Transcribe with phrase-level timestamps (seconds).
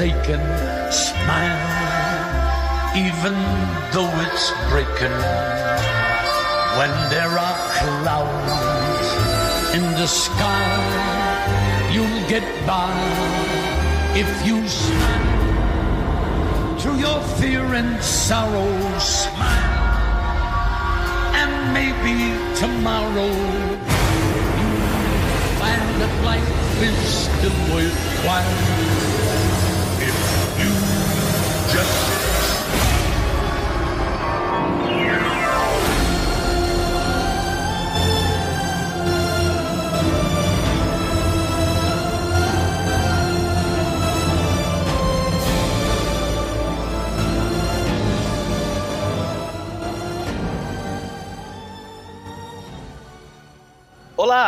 [0.00, 0.46] aching,
[0.90, 1.60] smile,
[2.96, 3.36] even
[3.92, 5.16] though it's breaking.
[6.78, 9.08] When there are clouds
[9.76, 12.96] in the sky, you'll get by
[14.16, 15.40] if you smile.
[16.78, 19.90] Through your fear and sorrow, smile.
[21.40, 22.16] And maybe
[22.56, 23.32] tomorrow
[24.60, 24.86] you'll
[25.60, 29.29] find that life is still worthwhile.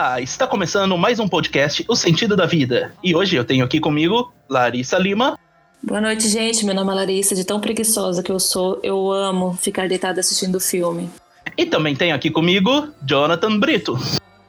[0.05, 2.93] Olá, está começando mais um podcast, O Sentido da Vida.
[3.05, 5.39] E hoje eu tenho aqui comigo Larissa Lima.
[5.81, 6.67] Boa noite, gente.
[6.67, 7.37] Meu nome é Larissa.
[7.37, 11.09] De tão preguiçosa que eu sou, eu amo ficar deitada assistindo filme.
[11.57, 13.97] E também tenho aqui comigo Jonathan Brito.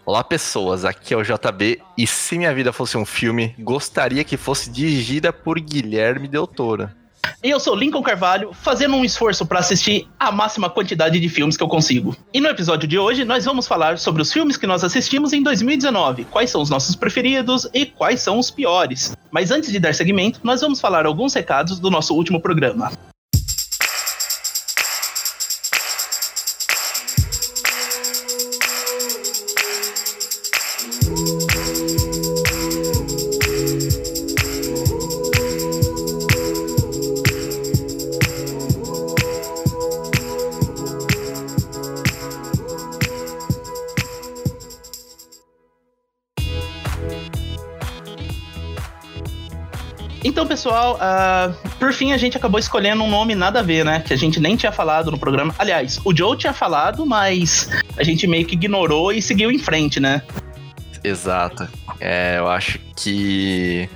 [0.03, 0.85] Olá, pessoas.
[0.85, 1.79] Aqui é o JB.
[1.95, 6.89] E se minha vida fosse um filme, gostaria que fosse dirigida por Guilherme Del Toro.
[7.43, 11.57] E eu sou Lincoln Carvalho, fazendo um esforço para assistir a máxima quantidade de filmes
[11.57, 12.15] que eu consigo.
[12.33, 15.43] E no episódio de hoje, nós vamos falar sobre os filmes que nós assistimos em
[15.43, 19.11] 2019, quais são os nossos preferidos e quais são os piores.
[19.29, 22.93] Mas antes de dar seguimento, nós vamos falar alguns recados do nosso último programa.
[50.53, 54.03] Pessoal, uh, por fim a gente acabou escolhendo um nome nada a ver, né?
[54.05, 55.53] Que a gente nem tinha falado no programa.
[55.57, 59.99] Aliás, o Joe tinha falado, mas a gente meio que ignorou e seguiu em frente,
[59.99, 60.21] né?
[61.03, 61.67] Exato.
[61.99, 63.89] É, eu acho que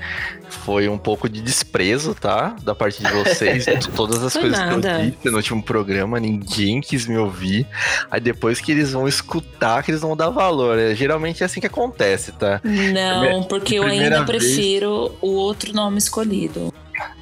[0.67, 2.53] foi um pouco de desprezo, tá?
[2.61, 3.65] Da parte de vocês.
[3.95, 4.81] Todas as Foi coisas nada.
[4.81, 7.65] que eu disse no último programa, ninguém quis me ouvir.
[8.11, 10.77] Aí depois que eles vão escutar, que eles vão dar valor.
[10.77, 12.59] É, geralmente é assim que acontece, tá?
[12.65, 16.73] Não, porque eu ainda vez- prefiro o outro nome escolhido.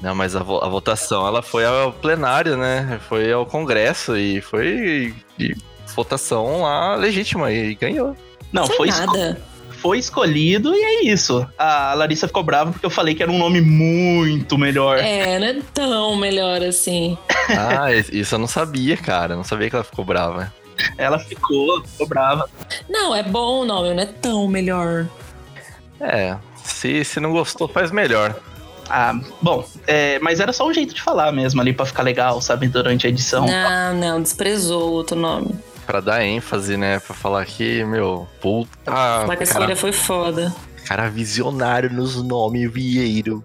[0.02, 2.98] Não, mas a, vo- a votação, ela foi ao plenário, né?
[3.08, 5.54] Foi ao congresso e foi e
[5.94, 8.16] votação lá legítima e ganhou.
[8.52, 9.40] Não, Foi foi, esco- nada.
[9.86, 11.46] Foi escolhido e é isso.
[11.56, 14.98] A Larissa ficou brava porque eu falei que era um nome muito melhor.
[14.98, 17.16] É, não é tão melhor assim.
[17.48, 19.36] Ah, isso eu não sabia, cara.
[19.36, 20.52] Não sabia que ela ficou brava.
[20.98, 22.50] Ela ficou, ficou brava.
[22.88, 25.06] Não, é bom o nome, não é tão melhor.
[26.00, 28.34] É, se, se não gostou, faz melhor.
[28.90, 32.40] Ah, bom, é, mas era só um jeito de falar mesmo ali pra ficar legal,
[32.40, 33.46] sabe, durante a edição.
[33.46, 35.54] Não, não, desprezou o outro nome.
[35.86, 36.98] Pra dar ênfase, né?
[36.98, 38.90] Pra falar que, meu, puta.
[38.90, 40.54] Falar que a cara, escolha foi foda.
[40.86, 43.42] cara visionário nos nomes, Vieiro.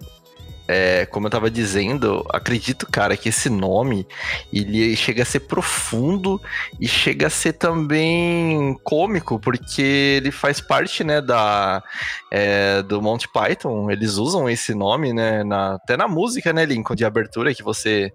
[0.68, 4.06] É, como eu tava dizendo, acredito, cara, que esse nome
[4.52, 6.40] ele chega a ser profundo
[6.80, 11.82] e chega a ser também cômico, porque ele faz parte, né, da
[12.30, 13.90] é, do Monty Python.
[13.90, 18.10] Eles usam esse nome, né, na- até na música, né, Lincoln, de abertura que você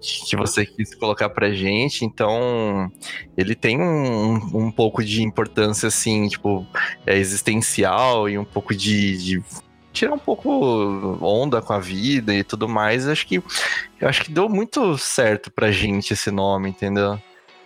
[0.00, 2.90] que você quis colocar pra gente, então
[3.36, 6.66] ele tem um, um pouco de importância, assim, tipo,
[7.06, 9.44] é, existencial e um pouco de, de
[9.92, 13.08] tirar um pouco onda com a vida e tudo mais.
[13.08, 17.18] Acho que eu acho que deu muito certo pra gente esse nome, entendeu?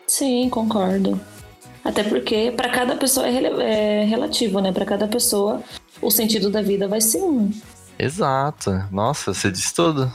[0.07, 1.21] Sim, concordo.
[1.85, 4.73] Até porque pra cada pessoa é, é relativo, né?
[4.73, 5.63] Pra cada pessoa
[6.01, 7.51] o sentido da vida vai ser um.
[7.99, 8.71] Exato.
[8.93, 10.13] Nossa, você disse tudo.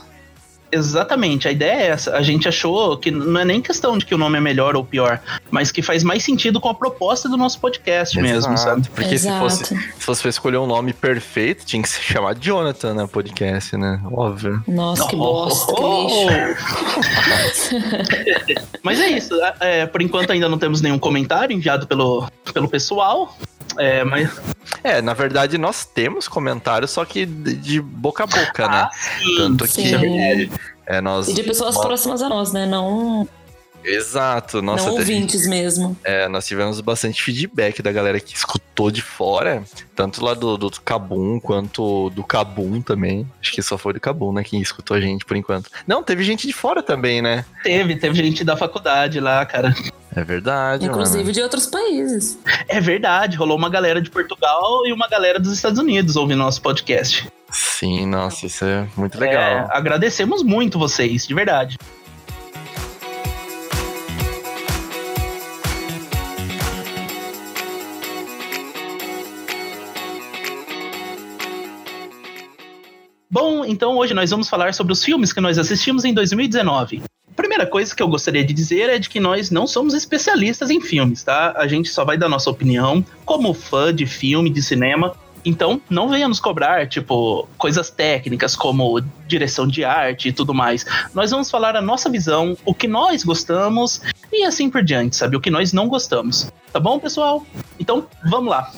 [0.74, 2.16] Exatamente, a ideia é essa.
[2.16, 4.84] A gente achou que não é nem questão de que o nome é melhor ou
[4.84, 8.60] pior, mas que faz mais sentido com a proposta do nosso podcast mesmo, Exato.
[8.60, 8.88] sabe?
[8.94, 9.38] Porque se Exato.
[9.38, 13.76] fosse, se fosse pra escolher um nome perfeito, tinha que se chamar Jonathan na podcast,
[13.76, 14.00] né?
[14.12, 14.62] Óbvio.
[14.66, 16.06] Nossa, que bosta, que Oh!
[16.08, 17.74] lixo.
[18.82, 19.34] Mas é isso.
[19.60, 23.36] é, por enquanto ainda não temos nenhum comentário enviado pelo, pelo pessoal.
[23.78, 24.30] É, mas.
[24.82, 28.88] É, na verdade nós temos comentários, só que de de boca a boca, né?
[28.88, 29.82] Ah, sim, Tanto sim.
[29.82, 30.50] que
[30.86, 32.66] é, nós E de pessoas nós- próximas a nós, né?
[32.66, 33.28] Não
[33.86, 34.86] Exato, nossa.
[34.86, 35.94] não ouvintes mesmo.
[36.02, 39.62] É, nós tivemos bastante feedback da galera que escutou de fora,
[39.94, 43.28] tanto lá do, do Cabum quanto do Cabum também.
[43.42, 45.70] Acho que só foi do Cabum, né, quem escutou a gente por enquanto.
[45.86, 47.44] Não, teve gente de fora também, né?
[47.62, 49.74] Teve, teve gente da faculdade lá, cara.
[50.16, 51.32] É verdade, Inclusive mano.
[51.32, 52.38] de outros países.
[52.68, 56.62] É verdade, rolou uma galera de Portugal e uma galera dos Estados Unidos ouvindo nosso
[56.62, 57.28] podcast.
[57.50, 59.68] Sim, nossa, isso é muito É, legal.
[59.72, 61.76] agradecemos muito vocês, de verdade.
[73.30, 77.02] Bom, então hoje nós vamos falar sobre os filmes que nós assistimos em 2019.
[77.36, 80.80] Primeira coisa que eu gostaria de dizer é de que nós não somos especialistas em
[80.80, 81.52] filmes, tá?
[81.56, 85.14] A gente só vai dar nossa opinião como fã de filme, de cinema.
[85.44, 90.86] Então, não venha nos cobrar, tipo, coisas técnicas como direção de arte e tudo mais.
[91.12, 94.00] Nós vamos falar a nossa visão, o que nós gostamos
[94.32, 95.36] e assim por diante, sabe?
[95.36, 96.50] O que nós não gostamos.
[96.72, 97.44] Tá bom, pessoal?
[97.78, 98.72] Então, vamos lá.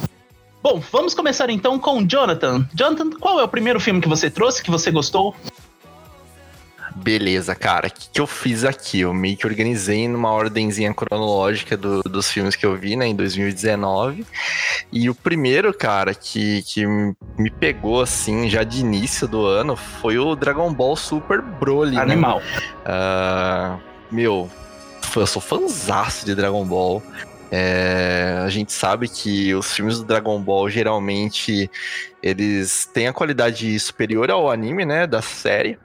[0.63, 2.67] Bom, vamos começar então com Jonathan.
[2.75, 5.33] Jonathan, qual é o primeiro filme que você trouxe, que você gostou?
[6.97, 7.89] Beleza, cara.
[7.89, 9.01] O que, que eu fiz aqui?
[9.01, 13.15] Eu meio que organizei numa ordemzinha cronológica do- dos filmes que eu vi, né, em
[13.15, 14.27] 2019.
[14.91, 20.19] E o primeiro, cara, que, que me pegou, assim, já de início do ano, foi
[20.19, 22.03] o Dragon Ball Super Broly, né?
[22.03, 22.43] Animal.
[22.85, 23.77] Ah,
[24.11, 24.51] meu,
[25.15, 27.03] eu sou fãzaço de Dragon Ball.
[27.51, 31.71] É, a gente sabe que os filmes do Dragon Ball geralmente
[32.21, 35.79] eles têm a qualidade superior ao anime, né, da série.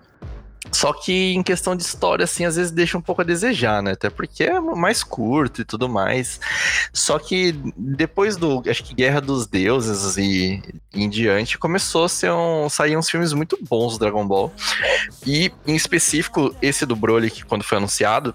[0.71, 3.91] Só que em questão de história, assim, às vezes deixa um pouco a desejar, né?
[3.91, 6.39] Até porque é mais curto e tudo mais.
[6.93, 10.61] Só que depois do, acho que Guerra dos Deuses e,
[10.93, 14.53] em diante, começou a ser um, sair uns filmes muito bons do Dragon Ball.
[15.25, 18.33] E, em específico, esse do Broly, que quando foi anunciado,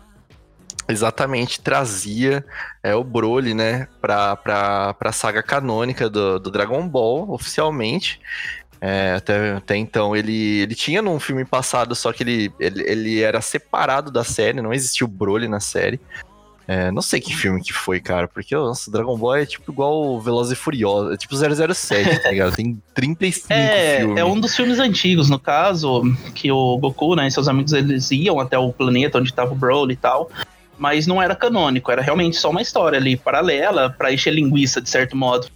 [0.88, 2.44] exatamente trazia
[2.83, 8.21] é, o Broly, né, pra, pra, pra saga canônica do, do Dragon Ball, oficialmente.
[8.81, 13.20] É, até, até então ele, ele tinha num filme passado, só que ele, ele, ele
[13.23, 16.00] era separado da série, não existia o Broly na série.
[16.69, 20.02] É, não sei que filme que foi, cara, porque nossa, Dragon Ball é tipo igual
[20.02, 22.56] o Velozes e Furiosos, é tipo 007, tá ligado?
[22.56, 24.19] Tem 35 É, filmes.
[24.19, 26.02] é um dos filmes antigos, no caso,
[26.34, 29.55] que o Goku né, e seus amigos eles iam até o planeta onde tava o
[29.55, 30.28] Broly e tal.
[30.76, 34.90] Mas não era canônico, era realmente só uma história ali paralela pra encher linguiça, de
[34.90, 35.46] certo modo.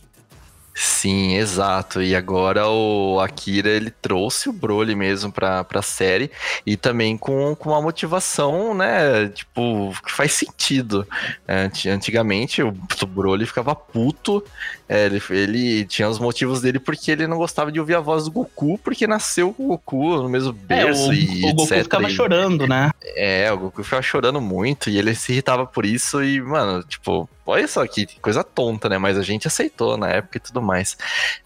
[0.74, 2.00] Sim, exato.
[2.00, 6.30] E agora o Akira ele trouxe o Broly mesmo pra, pra série
[6.64, 9.28] e também com, com uma motivação, né?
[9.28, 11.06] Tipo, que faz sentido.
[11.46, 12.72] É, anti- antigamente o,
[13.06, 14.42] Broly ficava puto,
[14.88, 18.24] é, ele, ele tinha os motivos dele porque ele não gostava de ouvir a voz
[18.24, 20.52] do Goku, porque nasceu com o Goku no mesmo É,
[20.84, 21.82] berço o, e o Goku etc.
[21.82, 22.90] ficava E- chorando, né?
[23.16, 27.28] é, o Goku ficava chorando muito e ele se irritava por isso e, mano, tipo,
[27.50, 28.98] olha só que coisa tonta, né?
[28.98, 30.96] Mas a gente aceitou na época e tudo mais.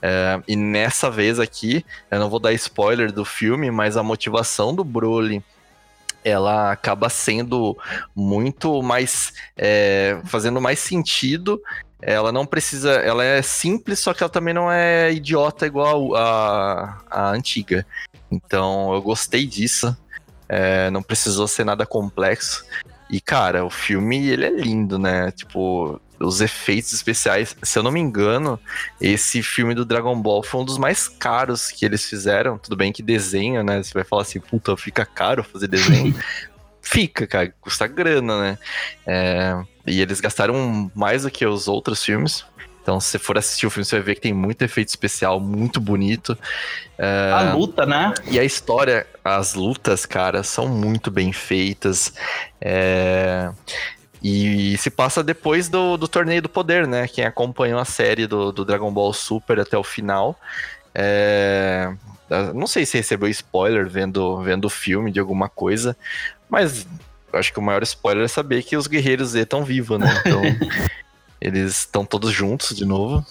[0.00, 4.74] É, e nessa vez aqui, eu não vou dar spoiler do filme, mas a motivação
[4.74, 5.42] do Broly
[6.24, 7.76] ela acaba sendo
[8.16, 9.32] muito mais.
[9.56, 11.60] é, fazendo mais sentido.
[12.00, 12.92] Ela não precisa.
[12.92, 17.86] Ela é simples, só que ela também não é idiota igual a, a antiga.
[18.31, 19.96] Então eu gostei disso.
[20.48, 22.64] É, não precisou ser nada complexo.
[23.14, 25.30] E, cara, o filme, ele é lindo, né?
[25.30, 28.58] Tipo, os efeitos especiais, se eu não me engano,
[29.00, 32.58] esse filme do Dragon Ball foi um dos mais caros que eles fizeram.
[32.58, 33.80] Tudo bem que desenho, né?
[33.80, 36.12] Você vai falar assim, puta, fica caro fazer desenho.
[36.82, 38.58] fica, cara, custa grana, né?
[39.06, 42.44] É, e eles gastaram mais do que os outros filmes.
[42.84, 45.41] Então, se você for assistir o filme, você vai ver que tem muito efeito especial,
[45.41, 46.36] muito bonito.
[46.98, 48.12] É, A luta, né?
[48.31, 52.12] e a história, as lutas, cara, são muito bem feitas.
[52.60, 53.50] É,
[54.22, 57.08] E se passa depois do, do Torneio do Poder, né?
[57.08, 60.38] Quem acompanhou a série do, do Dragon Ball Super até o final.
[60.94, 61.91] É...
[62.55, 65.96] Não sei se recebeu spoiler vendo, vendo o filme de alguma coisa,
[66.50, 66.86] mas
[67.32, 70.06] eu acho que o maior spoiler é saber que os guerreiros Z estão vivos, né?
[70.26, 70.43] Então,
[71.41, 73.24] eles estão todos juntos de novo.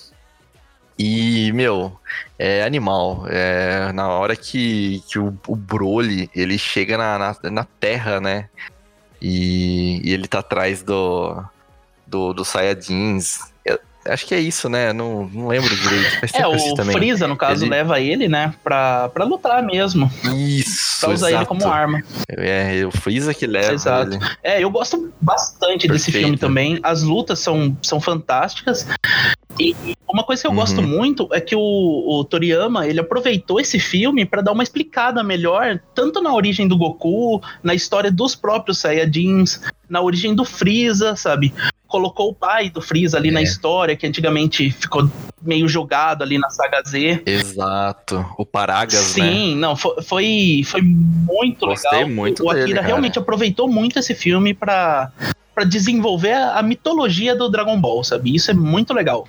[0.97, 1.99] E, meu,
[2.37, 3.25] é animal.
[3.27, 8.49] É, na hora que, que o, o Broly ele chega na, na, na Terra, né?
[9.21, 11.43] E, e ele tá atrás do,
[12.05, 13.52] do, do Saiyajins.
[14.05, 14.91] Acho que é isso, né?
[14.91, 16.19] Não, não lembro direito.
[16.19, 16.93] Faz É, o também.
[16.95, 20.11] Freeza, no caso, Ele- leva ele, né, pra, pra lutar mesmo.
[20.35, 21.47] Isso, Pra usar ele exato.
[21.47, 22.01] como arma.
[22.29, 24.13] É, o Freeza que leva Exato.
[24.15, 24.19] ele.
[24.43, 26.23] É, eu gosto bastante desse Perfeito.
[26.25, 26.79] filme também.
[26.83, 28.87] As lutas são, são fantásticas.
[29.59, 29.75] E
[30.07, 30.57] uma coisa que eu Uhum.
[30.57, 35.23] gosto muito é que o, o Toriyama, ele aproveitou esse filme pra dar uma explicada
[35.23, 41.15] melhor, tanto na origem do Goku, na história dos próprios Saiyajins, na origem do Freeza,
[41.15, 41.53] sabe?
[41.93, 43.31] Colocou o pai do Freeza ali É.
[43.31, 45.07] na história, que antigamente ficou
[45.43, 47.21] meio jogado ali na saga Z.
[47.23, 48.25] Exato.
[48.35, 49.29] O Paragas, né?
[49.31, 52.09] Sim, não, foi, foi, foi muito Gostei legal.
[52.15, 55.11] muito o Akira dele, realmente aproveitou muito esse filme pra,
[55.53, 58.35] pra desenvolver a, a mitologia do Dragon Ball, sabe?
[58.35, 59.27] Isso é muito legal.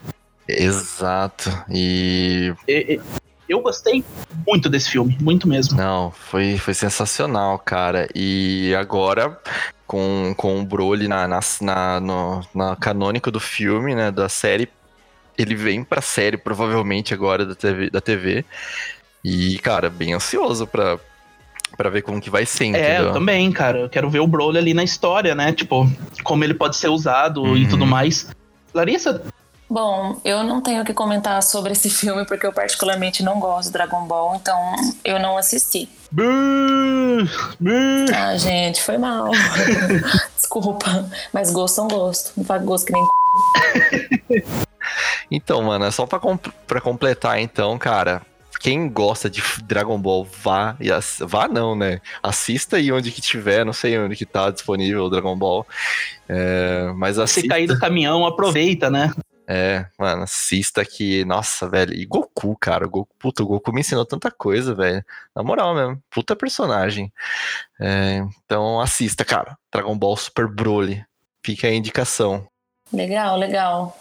[0.49, 1.51] Exato.
[1.71, 3.01] E E- e-
[3.47, 4.03] Eu gostei
[4.47, 5.77] muito desse filme, muito mesmo.
[5.77, 8.09] Não, foi, foi sensacional, cara.
[8.15, 9.39] E agora,
[9.87, 14.69] com, com o Broly na, na, na, no- na canônica do filme, né, da série,
[15.37, 17.91] ele vem pra série, provavelmente, agora da TV.
[17.91, 18.45] Da TV.
[19.25, 20.99] E, cara, bem ansioso pra,
[21.77, 23.07] pra ver como que vai ser, É, entendeu?
[23.07, 23.79] eu também, cara.
[23.81, 25.53] Eu quero ver o Broly ali na história, né?
[25.53, 25.91] Tipo,
[26.23, 27.69] como ele pode ser usado e Uhum.
[27.69, 28.29] tudo mais.
[28.73, 29.23] Larissa,
[29.75, 33.67] Bom, eu não tenho o que comentar sobre esse filme porque eu particularmente não gosto
[33.67, 34.57] de Dragon Ball, então
[35.05, 35.89] eu não assisti.
[38.15, 39.33] Ah, gente, foi mal.
[40.37, 42.31] Desculpa, mas gosto são gosto.
[42.37, 44.45] Não faz gosto que nem
[45.29, 48.23] Então, mano, é só pra, com- pra completar, então, cara.
[48.61, 50.77] Quem gosta de Dragon Ball, vá.
[50.79, 50.89] E
[51.27, 52.01] vá não, né?
[52.23, 55.67] Assista aí onde que tiver, não sei onde que tá disponível o Dragon Ball.
[56.29, 57.49] É, mas se assista.
[57.49, 59.13] cair do caminhão, aproveita, né?
[59.47, 61.25] É, mano, assista que.
[61.25, 61.93] Nossa, velho.
[61.93, 62.87] E Goku, cara.
[62.87, 65.05] O Goku, puta, o Goku me ensinou tanta coisa, velho.
[65.35, 66.03] Na moral mesmo.
[66.11, 67.13] Puta personagem.
[67.81, 69.57] É, então assista, cara.
[69.73, 71.05] Dragon Ball Super Broly.
[71.45, 72.47] Fica aí a indicação.
[72.93, 73.97] Legal, legal.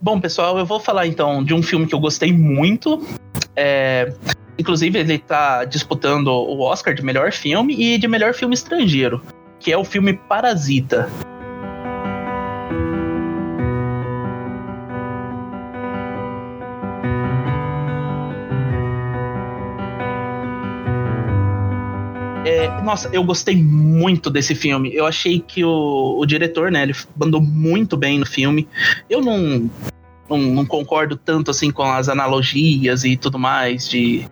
[0.00, 3.06] Bom, pessoal, eu vou falar então de um filme que eu gostei muito.
[3.54, 4.12] É,
[4.58, 9.22] inclusive, ele tá disputando o Oscar de melhor filme e de melhor filme estrangeiro,
[9.60, 11.08] que é o filme Parasita.
[22.60, 24.94] É, nossa, eu gostei muito desse filme.
[24.94, 28.68] Eu achei que o, o diretor, né, ele mandou muito bem no filme.
[29.08, 29.70] Eu não,
[30.28, 34.26] não, não concordo tanto assim com as analogias e tudo mais de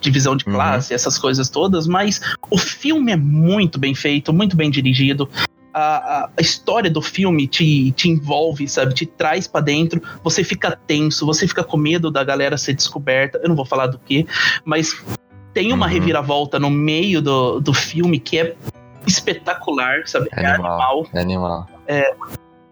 [0.00, 0.54] divisão de Uhum.
[0.54, 2.20] classe, essas coisas todas, mas
[2.50, 5.28] o filme é muito bem feito, muito bem dirigido.
[5.74, 8.94] A, a- história do filme te, te envolve, sabe?
[8.94, 10.00] Te traz pra dentro.
[10.24, 13.38] Você fica tenso, você fica com medo da galera ser descoberta.
[13.42, 14.26] Eu não vou falar do que,
[14.64, 14.96] mas
[15.58, 15.92] tem uma Uhum.
[15.92, 18.54] reviravolta no meio do, do filme que é
[19.04, 20.28] espetacular, sabe?
[20.32, 20.70] É Animal.
[20.72, 21.06] animal.
[21.12, 21.66] É animal.
[21.88, 22.14] É.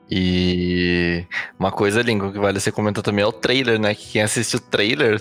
[0.08, 1.24] E
[1.58, 3.92] uma coisa, Lincoln, que vale você comentar também é o trailer, né?
[3.92, 5.20] Que quem assiste o trailer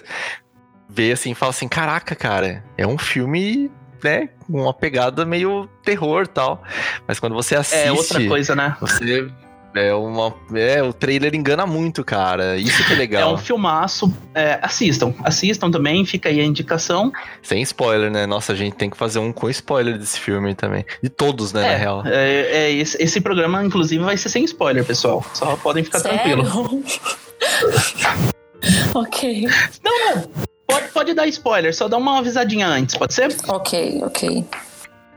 [0.88, 3.72] vê assim e fala assim: caraca, cara, é um filme,
[4.04, 4.30] né?
[4.46, 6.62] Com uma pegada meio terror e tal.
[7.08, 7.88] Mas quando você assiste.
[7.88, 8.78] É outra coisa, né?
[8.80, 9.28] Você.
[9.76, 10.34] É uma.
[10.54, 12.58] É, o trailer engana muito, cara.
[12.58, 13.34] Isso que é É legal.
[13.34, 14.12] um filmaço.
[14.34, 17.12] É, assistam, assistam também, fica aí a indicação.
[17.42, 18.26] Sem spoiler, né?
[18.26, 20.86] Nossa, a gente tem que fazer um com spoiler desse filme também.
[21.04, 22.04] De todos, né, na É, real.
[22.06, 25.24] é, é, esse, esse programa, inclusive, vai ser sem spoiler, pessoal.
[25.34, 26.44] Só podem ficar Sério?
[26.44, 26.84] tranquilo.
[28.96, 29.48] ok,
[29.84, 30.30] Não, não.
[30.68, 33.36] Pode, pode dar spoiler, só dá uma avisadinha antes, pode ser?
[33.48, 34.44] ok, ok.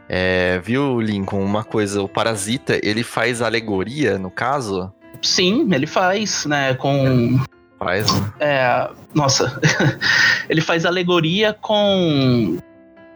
[0.08, 1.44] É, viu, Lincoln?
[1.44, 4.92] Uma coisa, o Parasita, ele faz alegoria, no caso?
[5.20, 6.74] Sim, ele faz, né?
[6.74, 7.38] Com.
[7.78, 8.06] Faz.
[8.40, 9.60] é, nossa.
[10.48, 12.58] ele faz alegoria com.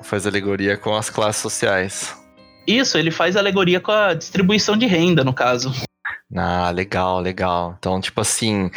[0.02, 2.16] Faz alegoria com as classes sociais.
[2.66, 5.72] Isso, ele faz alegoria com a distribuição de renda, no caso.
[6.34, 7.74] Ah, legal, legal.
[7.78, 8.70] Então, tipo assim,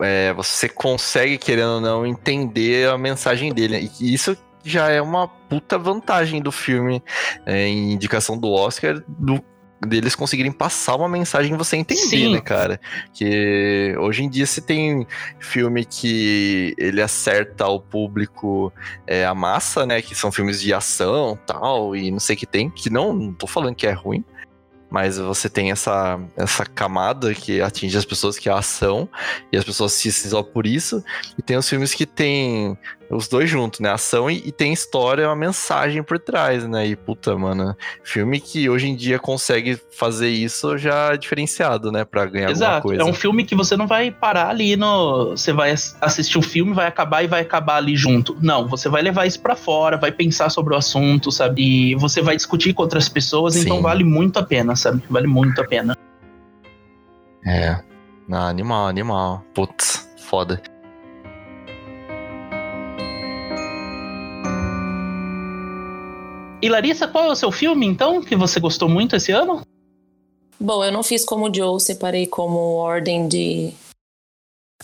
[0.00, 3.90] é, você consegue, querendo ou não, entender a mensagem dele.
[4.00, 7.02] E isso já é uma puta vantagem do filme,
[7.46, 9.42] é, em indicação do Oscar, do-
[9.86, 12.32] deles conseguirem passar uma mensagem você entender, Sim.
[12.32, 12.80] né, cara?
[13.12, 15.06] Que hoje em dia se tem
[15.38, 18.72] filme que ele acerta o público,
[19.06, 20.02] é, a massa, né?
[20.02, 23.32] Que são filmes de ação tal, e não sei o que tem, que não, não
[23.32, 24.24] tô falando que é ruim,
[24.90, 29.08] mas você tem essa, essa camada que atinge as pessoas, que é a ação,
[29.52, 31.04] e as pessoas assistem só por isso,
[31.38, 32.76] e tem os filmes que tem
[33.10, 33.90] os dois juntos, né?
[33.90, 36.86] Ação e, e tem história, uma mensagem por trás, né?
[36.86, 42.04] E puta, mano, filme que hoje em dia consegue fazer isso já é diferenciado, né?
[42.04, 42.82] Pra ganhar alguma Exato.
[42.88, 43.02] coisa.
[43.02, 45.30] É um filme que você não vai parar ali no.
[45.30, 48.36] Você vai ass- assistir um filme, vai acabar e vai acabar ali junto.
[48.42, 51.62] Não, você vai levar isso pra fora, vai pensar sobre o assunto, sabe?
[51.90, 53.82] E você vai discutir com outras pessoas, então Sim.
[53.82, 55.02] vale muito a pena, sabe?
[55.08, 55.96] Vale muito a pena.
[57.46, 57.78] É.
[58.28, 59.42] Não, animal, animal.
[59.54, 60.60] Putz, foda.
[66.60, 69.62] E Larissa, qual é o seu filme, então, que você gostou muito esse ano?
[70.58, 73.72] Bom, eu não fiz como o Joe, separei como ordem de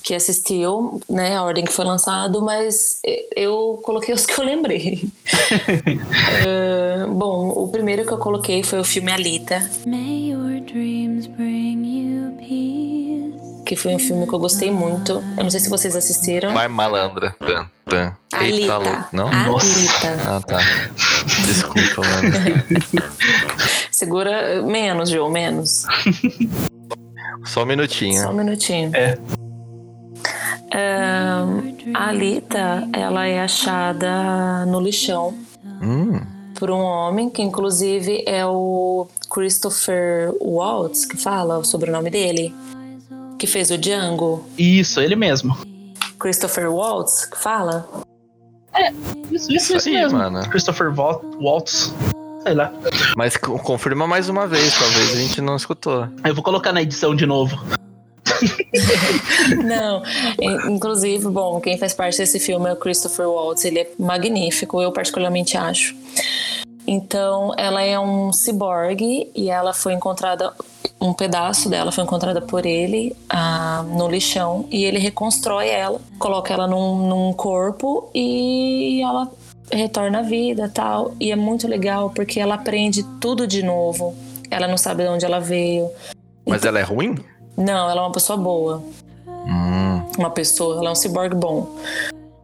[0.02, 3.00] que assistiu, né, a ordem que foi lançado, mas
[3.34, 5.02] eu coloquei os que eu lembrei.
[6.44, 9.68] uh, bom, o primeiro que eu coloquei foi o filme Alita.
[9.86, 11.53] May your dreams bring.
[13.64, 15.12] Que foi um filme que eu gostei muito.
[15.36, 16.52] Eu não sei se vocês assistiram.
[16.52, 17.34] Vai malandra.
[17.38, 18.12] Tan, tan.
[18.32, 18.74] Alita.
[18.74, 19.28] Eita, não?
[19.28, 20.16] Alita.
[20.26, 20.58] Ah, tá.
[21.46, 23.04] Desculpa, mano.
[23.90, 25.84] Segura menos, João, menos.
[27.44, 28.20] Só um minutinho.
[28.22, 28.90] Só um minutinho.
[28.94, 29.16] É.
[31.94, 35.34] a Alita, ela é achada no lixão
[35.82, 36.20] Hum.
[36.58, 42.54] por um homem que, inclusive, é o Christopher Waltz, que fala o sobrenome dele,
[43.38, 44.44] que fez o Django.
[44.58, 45.56] Isso, ele mesmo.
[46.18, 47.88] Christopher Waltz, que fala?
[49.30, 50.18] Isso, isso, isso aí, mesmo.
[50.18, 50.48] mano.
[50.50, 51.92] Christopher Wal- Waltz.
[52.42, 52.72] Sei lá.
[53.16, 56.08] Mas co- confirma mais uma vez, talvez a gente não escutou.
[56.24, 57.58] Eu vou colocar na edição de novo.
[59.64, 60.02] Não,
[60.40, 64.80] in- inclusive, bom, quem faz parte desse filme é o Christopher Waltz, ele é magnífico,
[64.82, 65.94] eu particularmente acho.
[66.86, 70.52] Então, ela é um ciborgue e ela foi encontrada,
[71.00, 76.52] um pedaço dela foi encontrada por ele ah, no lixão e ele reconstrói ela, coloca
[76.52, 79.30] ela num, num corpo e ela
[79.72, 81.14] retorna à vida tal.
[81.18, 84.14] E é muito legal porque ela aprende tudo de novo.
[84.50, 85.88] Ela não sabe de onde ela veio.
[86.46, 87.16] Mas ela é ruim?
[87.56, 88.82] Não, ela é uma pessoa boa.
[89.26, 91.68] Hum, Uma pessoa, ela é um ciborgue bom.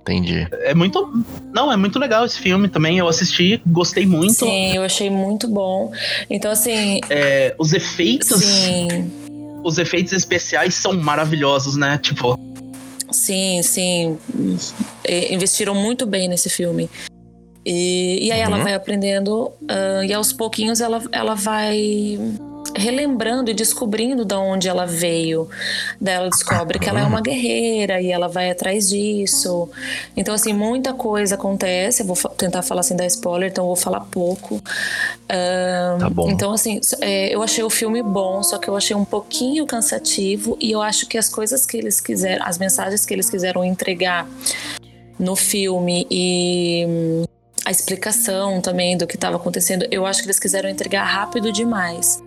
[0.02, 0.47] Entendi.
[0.62, 1.25] É muito.
[1.52, 2.99] Não, é muito legal esse filme também.
[2.99, 4.35] Eu assisti, gostei muito.
[4.35, 5.92] Sim, eu achei muito bom.
[6.28, 8.42] Então, assim, É, os efeitos.
[8.42, 9.11] sim,
[9.62, 11.99] Os efeitos especiais são maravilhosos, né?
[12.02, 12.38] Tipo,
[13.11, 14.19] sim, sim.
[15.30, 16.88] Investiram muito bem nesse filme.
[17.64, 18.62] E, e aí ela Uhum.
[18.62, 22.19] vai aprendendo, ah, e aos pouquinhos ela, ela vai
[22.77, 25.49] relembrando e descobrindo de onde ela veio.
[26.00, 29.69] Daí ela descobre que ela é uma guerreira e ela vai atrás disso.
[30.17, 32.02] Então, assim, muita coisa acontece.
[32.02, 34.63] Eu vou tentar falar sem dar spoiler, então vou falar pouco.
[35.28, 36.30] Ahn, Tá bom.
[36.30, 40.56] Então, assim, é, eu achei o filme bom, só que eu achei um pouquinho cansativo
[40.61, 44.26] e eu acho que as coisas que eles quiseram, as mensagens que eles quiseram entregar
[45.19, 46.87] no filme e
[47.65, 52.23] a explicação também do que estava acontecendo, eu acho que eles quiseram entregar rápido demais.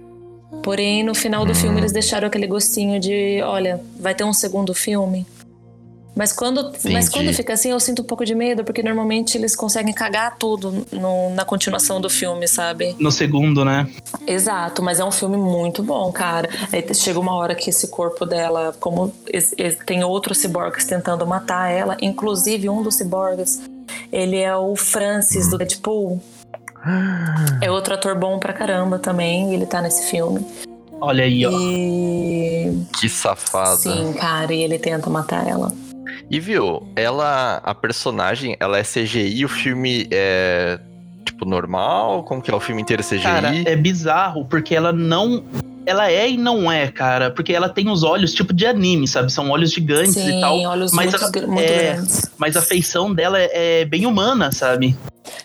[0.62, 4.74] Porém, no final do filme, eles deixaram aquele gostinho de: olha, vai ter um segundo
[4.74, 5.26] filme.
[6.16, 9.56] Mas quando, mas quando fica assim, eu sinto um pouco de medo, porque normalmente eles
[9.56, 12.96] conseguem cagar tudo no- na continuação do filme, sabe?
[13.00, 13.90] no segundo, né?
[14.28, 16.48] Exato, mas é um filme muito bom, cara.
[16.72, 19.12] Aí chega uma hora que esse corpo dela, como
[19.88, 23.60] tem outros ciborgues tentando matar ela, inclusive um dos ciborgues,
[24.12, 26.22] ele é o Francis do Deadpool.
[27.62, 30.46] É outro ator bom pra caramba também, ele tá nesse filme.
[31.00, 31.52] Olha aí, ó.
[31.52, 33.76] E Que safada.
[33.78, 35.72] sim, cara, e ele tenta matar ela.
[36.30, 40.80] E viu, ela, a personagem, ela é CGI, o filme é
[41.26, 42.24] tipo normal?
[42.24, 43.22] Como que é o filme inteiro CGI?
[43.22, 45.44] Cara, é bizarro, porque ela não.
[45.86, 47.30] Ela é e não é, cara.
[47.30, 49.30] Porque ela tem os olhos tipo de anime, sabe?
[49.32, 50.58] São olhos gigantes Sim, e tal.
[50.62, 52.32] olhos mas muito, a- muito é, grandes.
[52.38, 54.96] Mas a feição dela é, é bem humana, sabe?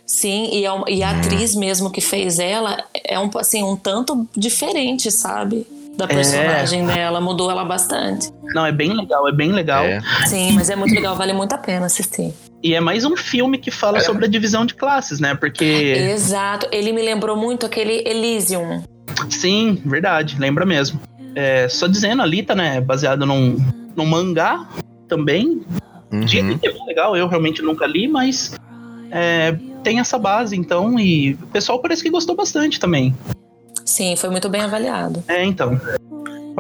[0.09, 4.27] Sim, e, é e a atriz mesmo que fez ela é um, assim, um tanto
[4.35, 5.66] diferente, sabe?
[5.99, 8.31] Da personagem dela, mudou ela bastante.
[8.55, 9.85] Não, é bem legal, é bem legal.
[9.85, 10.01] É.
[10.27, 12.33] Sim, mas é muito legal, vale muito a pena assistir.
[12.62, 15.35] E é mais um filme que fala sobre a divisão de classes, né?
[15.35, 15.64] Porque.
[15.64, 18.83] Exato, ele me lembrou muito aquele Elysium.
[19.29, 21.01] Sim, verdade, lembra mesmo.
[21.35, 22.77] É, só dizendo, a Lita, né?
[22.77, 23.59] é Baseado num,
[23.94, 24.66] num mangá
[25.07, 25.62] também.
[26.11, 26.21] Uhum.
[26.21, 28.55] Dizem que é bem legal, eu realmente nunca li, mas
[29.11, 33.14] é, tem essa base, então, e o pessoal parece que gostou bastante também.
[33.85, 35.23] Sim, foi muito bem avaliado.
[35.29, 35.81] É, então.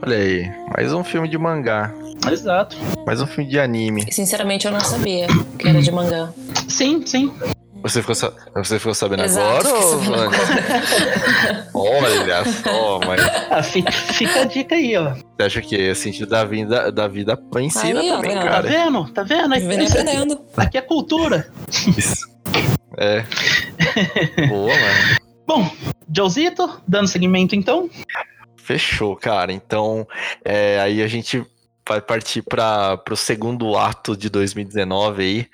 [0.02, 1.92] Olha aí, mais um filme de mangá.
[2.30, 2.76] Exato.
[3.06, 4.06] Mais um filme de anime.
[4.12, 5.26] Sinceramente, eu não sabia
[5.58, 6.30] que era de mangá.
[6.68, 7.32] Sim, sim.
[7.82, 9.84] Você ficou, sa- você ficou sabendo Exato, agora?
[9.84, 10.04] Ou...
[10.04, 10.30] sabendo
[11.74, 15.10] Olha só, mas Ah, fica, fica a dica aí, ó.
[15.14, 18.48] você acha que é sentido da vida, da vida ensina Aí, ó, também, tá Tá
[18.48, 18.68] cara.
[18.68, 19.04] vendo?
[19.12, 19.54] Tá vendo?
[19.54, 20.40] Aqui, aprendendo.
[20.56, 21.48] aqui é cultura.
[21.96, 22.26] Isso.
[22.98, 23.24] É.
[24.48, 25.18] Boa, mano.
[25.46, 25.70] Bom,
[26.14, 27.88] Josito, dando seguimento então.
[28.56, 29.52] Fechou, cara.
[29.52, 30.06] Então,
[30.44, 31.42] é, aí a gente
[31.88, 35.48] vai partir para o segundo ato de 2019 aí,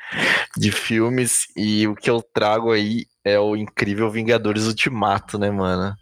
[0.57, 1.47] de filmes.
[1.57, 5.95] E o que eu trago aí é o incrível Vingadores Ultimato, né, mano?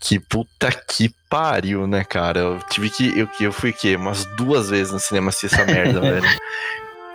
[0.00, 2.40] Que puta que pariu, né, cara?
[2.40, 3.18] Eu tive que.
[3.18, 3.96] Eu, eu fui o quê?
[3.96, 6.26] Umas duas vezes no cinema assistir essa merda, velho.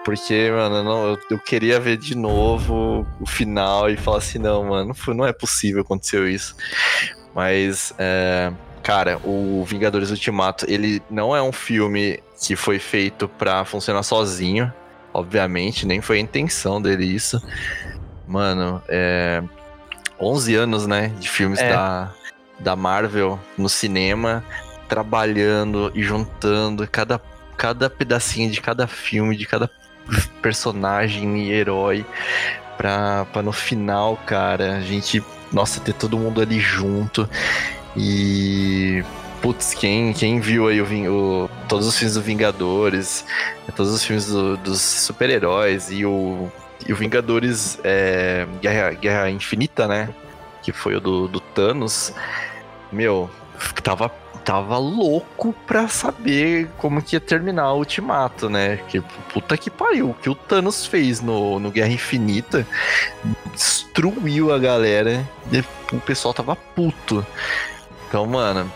[0.04, 4.40] Porque, mano, eu não, eu, eu queria ver de novo o final e falar assim,
[4.40, 6.56] não, mano, não é possível aconteceu isso.
[7.34, 8.52] Mas é,
[8.84, 14.74] Cara, o Vingadores Ultimato, ele não é um filme que foi feito pra funcionar sozinho,
[15.14, 17.40] obviamente, nem foi a intenção dele isso.
[18.28, 19.44] Mano, é
[20.20, 21.70] 11 anos, né, de filmes É.
[21.70, 22.12] da,
[22.60, 24.44] da Marvel no cinema,
[24.90, 27.22] trabalhando e juntando cada,
[27.56, 29.70] cada pedacinho de cada filme, de cada
[30.42, 32.06] personagem e herói,
[32.78, 37.30] pra, pra no final, cara, a gente, nossa, ter todo mundo ali junto.
[37.96, 39.04] E.
[39.42, 43.26] Putz, quem, quem viu aí o, o- todos os filmes do Vingadores,
[43.76, 46.48] todos os filmes do- dos super-heróis e o,
[46.88, 50.10] e o Vingadores é, Guerra, Guerra Infinita, né?
[50.62, 52.14] Que foi o do, do Thanos.
[52.92, 53.32] Meu,
[53.82, 54.12] tava,
[54.44, 58.78] tava louco pra saber como que ia terminar o Ultimato, né?
[58.88, 59.02] Que
[59.34, 60.10] puta que pariu.
[60.10, 62.68] O que o Thanos fez no, no Guerra Infinita
[63.54, 65.28] destruiu a galera.
[65.92, 67.26] O pessoal tava puto.
[68.08, 68.70] Então, mano,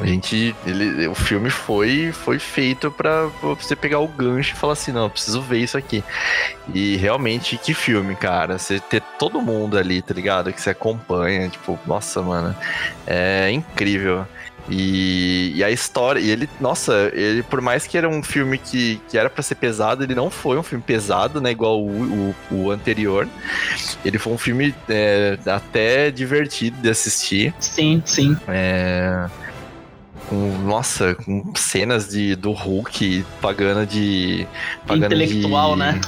[0.00, 0.54] a gente.
[0.66, 5.08] Ele, o filme foi, foi feito pra você pegar o gancho e falar assim: não,
[5.08, 6.02] preciso ver isso aqui.
[6.72, 8.58] E realmente, que filme, cara.
[8.58, 10.52] Você ter todo mundo ali, tá ligado?
[10.52, 12.54] Que você acompanha, tipo, nossa, mano.
[13.06, 14.26] É incrível.
[14.68, 18.98] E, e a história, e ele, nossa, ele, por mais que era um filme que,
[19.10, 21.50] que era pra ser pesado, ele não foi um filme pesado, né?
[21.50, 23.28] Igual o, o, o anterior.
[24.04, 27.54] Ele foi um filme é, até divertido de assistir.
[27.60, 28.36] Sim, sim.
[28.48, 29.26] É,
[30.28, 34.46] com, nossa, com cenas de, do Hulk pagando de.
[34.86, 36.00] Pagando Intelectual, de- né?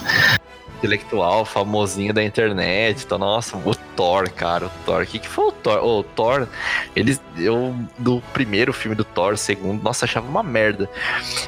[0.79, 3.05] Intelectual, famosinho da internet.
[3.05, 5.03] Então, nossa, o Thor, cara, o Thor.
[5.03, 5.79] O que, que foi o Thor?
[5.83, 6.47] Ô, o Thor,
[6.95, 10.89] ele, eu, do primeiro filme do Thor, segundo, nossa, achava uma merda.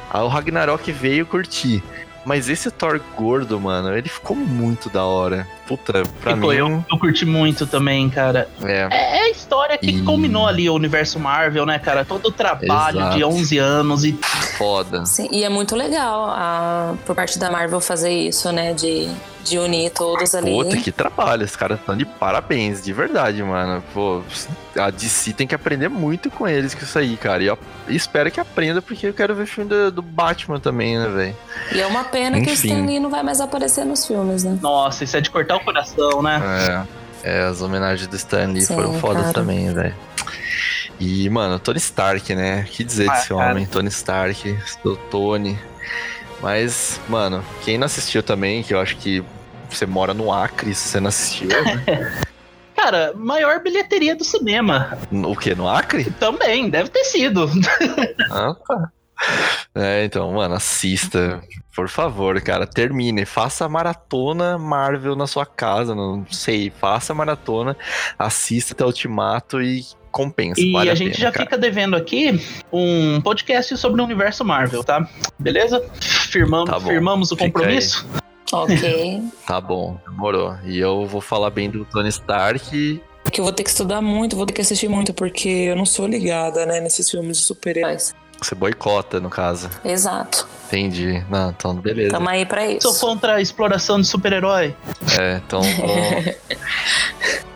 [0.09, 1.83] Aí o Ragnarok veio curtir.
[2.25, 5.47] Mas esse Thor gordo, mano, ele ficou muito da hora.
[5.67, 6.55] Puta, pra Ficou, mim.
[6.57, 8.49] eu, eu curti muito também, cara.
[8.63, 12.03] É, É é a história que E- culminou ali o universo Marvel, né, cara?
[12.03, 13.17] Todo o trabalho Exato.
[13.17, 14.13] de 11 anos e
[14.57, 15.05] foda.
[15.05, 18.73] Sim, e é muito legal a, por parte da Marvel fazer isso, né?
[18.73, 19.07] De,
[19.43, 20.51] de unir todos ali.
[20.51, 21.43] Puta, que trabalho.
[21.45, 23.83] Os caras estão de parabéns, de verdade, mano.
[23.93, 24.21] Pô,
[24.77, 27.43] a DC tem que aprender muito com eles com isso aí, cara.
[27.43, 31.07] E eu espero que aprenda, porque eu quero ver filme do, do Batman também, né,
[31.07, 31.37] velho?
[31.73, 32.67] E é uma pena que o Enfim.
[32.69, 34.57] Stan Lee não vai mais aparecer nos filmes, né?
[34.61, 36.41] Nossa, isso é de cortar o coração, né?
[36.85, 36.99] É.
[37.21, 39.33] É, as homenagens do Stan Lee Sim, foram fodas cara.
[39.33, 39.93] também, velho.
[40.99, 42.65] E, mano, Tony Stark, né?
[42.69, 43.51] Que dizer Ah, desse cara.
[43.51, 45.57] homem, Tony Stark, do Tony.
[46.41, 49.23] Mas, mano, quem não assistiu também, que eu acho que
[49.69, 52.21] você mora no Acre, se você não assistiu, né?
[52.75, 54.97] Cara, maior bilheteria do cinema.
[55.11, 55.53] o quê?
[55.53, 56.05] No Acre?
[56.11, 57.49] Também, deve ter sido.
[58.31, 58.91] Ah, tá.
[59.75, 61.41] É, então, mano, assista.
[61.75, 63.25] Por favor, cara, termine.
[63.25, 65.93] Faça a maratona Marvel na sua casa.
[65.93, 67.75] Não sei, faça a maratona,
[68.17, 70.59] assista até o Ultimato e compensa.
[70.61, 71.45] E vale a a gente pena, já cara.
[71.45, 72.39] fica devendo aqui
[72.71, 75.07] um podcast sobre o universo Marvel, tá?
[75.37, 75.83] Beleza?
[76.01, 78.05] Firmamos, Tá firmamos o compromisso?
[78.51, 79.21] Ok.
[79.45, 80.55] Tá bom, demorou.
[80.65, 83.01] E eu vou falar bem do Tony Stark.
[83.31, 85.85] Que eu vou ter que estudar muito, vou ter que assistir muito, porque eu não
[85.85, 88.15] sou ligada, né, nesses filmes de super-heróis.
[88.41, 89.69] Você boicota, no caso.
[89.83, 90.47] Exato.
[90.67, 91.23] Entendi.
[91.29, 92.11] Não, então beleza.
[92.11, 92.91] Tamo aí pra isso.
[92.93, 94.75] Sou contra a exploração de super-herói.
[95.19, 95.61] É, então.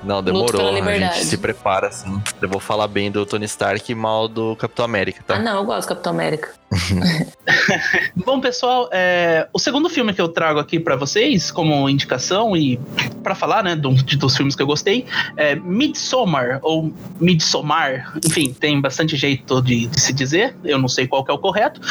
[0.04, 0.68] Não, demorou.
[0.76, 2.22] A gente se prepara, assim.
[2.42, 5.36] Eu vou falar bem do Tony Stark e mal do Capitão América, tá?
[5.36, 6.50] Ah, não, eu gosto do Capitão América.
[8.16, 12.78] Bom, pessoal, é, o segundo filme que eu trago aqui pra vocês, como indicação e
[13.22, 15.06] pra falar, né, do- de- dos filmes que eu gostei,
[15.38, 21.08] é Midsommar, ou Midsommar, enfim, tem bastante jeito de, de se dizer, eu não sei
[21.08, 21.82] qual que é o correto,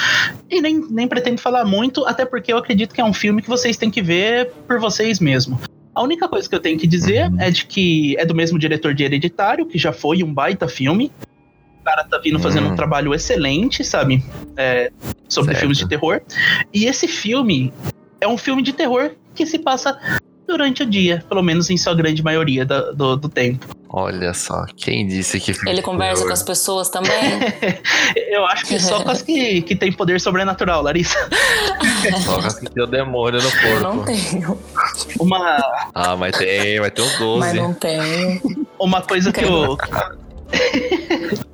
[0.51, 3.49] e nem, nem pretendo falar muito, até porque eu acredito que é um filme que
[3.49, 5.61] vocês têm que ver por vocês mesmos.
[5.95, 7.41] A única coisa que eu tenho que dizer Uhum.
[7.41, 11.13] é de que é do mesmo diretor de Hereditário, que já foi um baita filme.
[11.81, 14.25] O cara tá vindo fazendo um trabalho excelente, sabe?
[14.57, 14.91] É,
[15.29, 15.61] sobre Certo.
[15.61, 16.23] filmes de terror.
[16.73, 17.73] E esse filme
[18.21, 19.99] é um filme de terror que se passa
[20.47, 23.67] durante o dia, pelo menos em sua grande maioria da- do, do tempo.
[23.89, 27.11] Olha só, quem disse que Ele conversa com as pessoas também?
[28.17, 31.19] Eu acho que só com as que, que tem poder sobrenatural, Larissa.
[32.25, 34.05] Só com as que tem o demônio no Eu não corpo.
[34.07, 34.59] tenho.
[35.21, 35.59] Uma,
[35.95, 37.39] Ah, mas tem, vai ter uns 12.
[37.41, 38.67] Mas não tenho.
[38.79, 39.77] uma coisa que eu.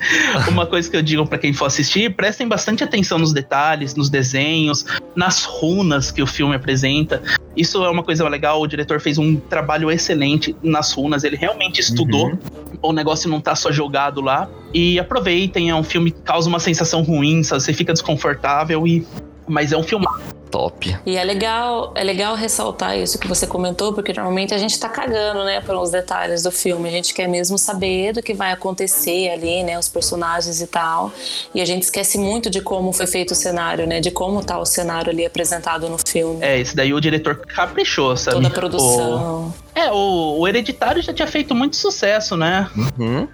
[0.48, 4.08] Uma coisa que eu digo pra quem for assistir, prestem bastante atenção nos detalhes, nos
[4.08, 4.84] desenhos,
[5.14, 7.22] nas runas que o filme apresenta.
[7.56, 11.80] Isso é uma coisa legal, o diretor fez um trabalho excelente nas runas, ele realmente
[11.80, 12.30] estudou.
[12.30, 12.38] Uhum.
[12.82, 14.48] O negócio não tá só jogado lá.
[14.72, 17.62] E aproveitem, é um filme que causa uma sensação ruim, sabe?
[17.62, 19.06] você fica desconfortável e
[19.50, 20.06] mas é um filme.
[20.50, 20.96] top.
[21.06, 24.88] E é legal, é legal ressaltar isso que você comentou, porque normalmente a gente tá
[24.88, 26.88] cagando, né, pelos detalhes do filme.
[26.88, 31.12] A gente quer mesmo saber do que vai acontecer ali, né, os personagens e tal.
[31.54, 34.58] E a gente esquece muito de como foi feito o cenário, né, de como tá
[34.58, 36.42] o cenário ali apresentado no filme.
[36.42, 38.36] É, esse daí o diretor caprichou, sabe?
[38.36, 39.54] Toda a produção.
[39.74, 39.78] O...
[39.78, 42.68] É, o, o Hereditário já tinha feito muito sucesso, né?
[42.98, 43.28] Uhum.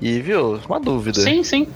[0.00, 1.20] E, viu, uma dúvida.
[1.20, 1.68] Sim, sim.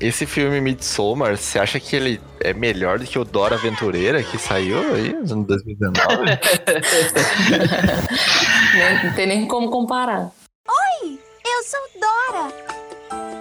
[0.00, 4.38] Esse filme Midsommar, você acha que ele é melhor do que o Dora Aventureira que
[4.38, 6.00] saiu aí em 2019?
[9.04, 10.30] Não tem nem como comparar.
[10.66, 12.50] Oi, eu sou Dora.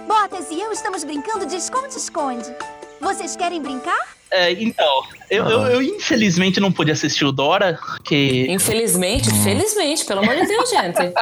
[0.05, 2.53] Botas e eu estamos brincando de esconde-esconde.
[2.99, 4.18] Vocês querem brincar?
[4.31, 8.45] É, então, eu, eu, eu, infelizmente não pude assistir o Dora, que...
[8.47, 9.29] Infelizmente?
[9.43, 11.13] Felizmente, pelo amor de Deus, gente.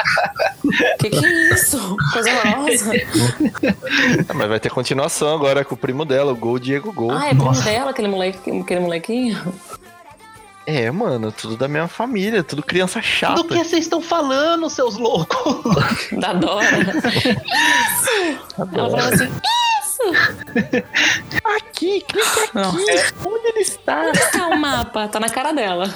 [0.98, 1.96] que que é isso?
[2.12, 2.92] Coisa horrorosa.
[4.28, 7.12] Ah, mas vai ter continuação agora com o primo dela, o Gol Diego Gol.
[7.12, 9.54] Ah, é primo dela, aquele, moleque, aquele molequinho?
[10.66, 13.36] É, mano, tudo da mesma família, tudo criança chata.
[13.36, 16.10] Do que vocês estão falando, seus loucos?
[16.12, 16.68] Da Dora.
[18.58, 19.32] Ela falava assim,
[21.56, 22.54] Aqui, clica aqui.
[22.54, 22.70] Não.
[22.70, 24.02] Onde ele está?
[24.02, 25.08] onde está o mapa?
[25.08, 25.86] Tá na cara dela.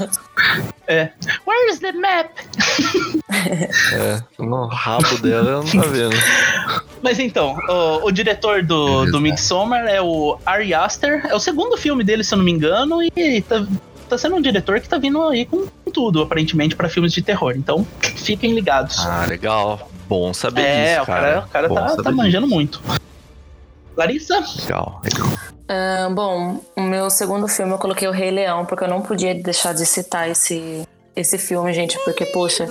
[0.87, 1.11] É.
[1.47, 2.31] Where's the map?
[3.93, 6.15] É, no rabo dela não tá vendo.
[7.03, 11.27] Mas então, o, o diretor do, do Midsommar é o Ari Aster.
[11.27, 13.67] É o segundo filme dele, se eu não me engano, e tá,
[14.09, 17.55] tá sendo um diretor que tá vindo aí com tudo, aparentemente, pra filmes de terror.
[17.57, 19.05] Então, fiquem ligados.
[19.05, 19.91] Ah, legal.
[20.09, 22.81] Bom saber é, disso, o cara, o cara tá, tá manjando muito.
[23.97, 24.43] Larissa?
[24.61, 25.03] Legal.
[25.69, 29.35] Ah, bom, o meu segundo filme eu coloquei o Rei Leão, porque eu não podia
[29.35, 32.67] deixar de citar esse, esse filme, gente, porque, poxa,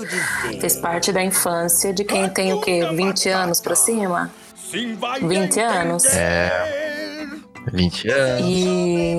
[0.59, 2.85] fez parte da infância de quem tem o quê?
[2.93, 4.31] 20 anos pra cima?
[5.21, 6.05] 20 anos.
[6.05, 7.01] É.
[7.71, 8.45] 20 anos.
[8.47, 9.15] E,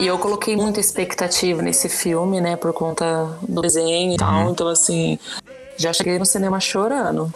[0.00, 4.50] e eu coloquei muita expectativa nesse filme, né, por conta do desenho e tal.
[4.50, 5.18] Então, assim,
[5.76, 7.32] já cheguei no cinema chorando.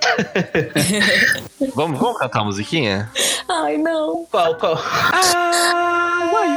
[1.74, 3.10] Vamos, vamos cantar a musiquinha?
[3.48, 4.26] Ai, não.
[4.30, 4.82] Qual, qual?
[5.12, 6.48] Ah, vai,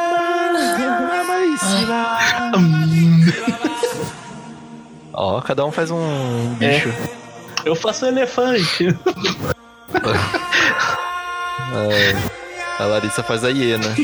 [5.14, 6.90] Ó, cada um faz um bicho.
[7.66, 8.88] Eu faço elefante.
[11.76, 13.96] É, a Larissa faz a hiena.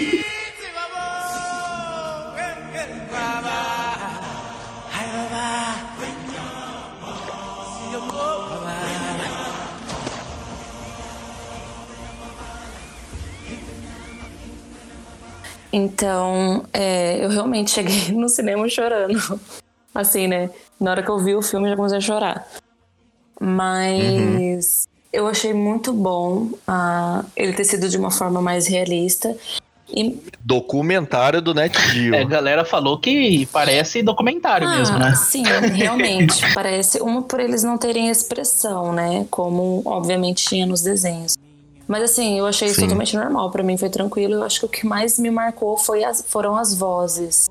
[15.79, 19.39] Então, é, eu realmente cheguei no cinema chorando.
[19.95, 20.49] Assim, né?
[20.79, 22.47] Na hora que eu vi o filme, eu já comecei a chorar.
[23.39, 29.35] Mas eu achei muito bom ah, ele ter sido de uma forma mais realista.
[29.91, 32.13] E, Documentário do Net Geo.
[32.13, 35.15] É, a galera falou que parece documentário ah, mesmo, né?
[35.15, 36.43] Sim, realmente.
[36.53, 37.01] parece.
[37.01, 39.25] Uma por eles não terem expressão, né?
[39.31, 41.35] Como, obviamente, tinha nos desenhos.
[41.89, 42.83] Mas assim, eu achei isso Sim.
[42.83, 43.49] totalmente normal.
[43.49, 44.35] Pra mim foi tranquilo.
[44.35, 47.49] Eu acho que o que mais me marcou foi as, foram as vozes.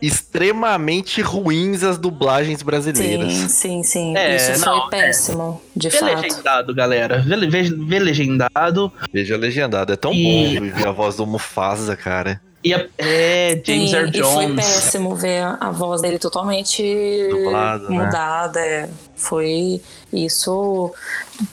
[0.00, 3.32] Extremamente ruins as dublagens brasileiras.
[3.32, 4.16] Sim, sim, sim.
[4.16, 6.20] É, Isso não, foi péssimo, de Vê fato.
[6.20, 7.18] legendado, galera.
[7.22, 8.92] Vê, vê, vê legendado.
[9.12, 9.92] Veja legendado.
[9.92, 12.40] É tão E- bom ver a voz do Mufasa, cara.
[12.64, 14.56] E a- é, James Sim, Earl E foi Jones.
[14.66, 16.82] péssimo ver a, a voz dele totalmente
[17.30, 17.94] Dublada, né?
[18.04, 18.60] mudada.
[18.60, 18.88] é.
[19.14, 19.80] Foi
[20.12, 20.92] isso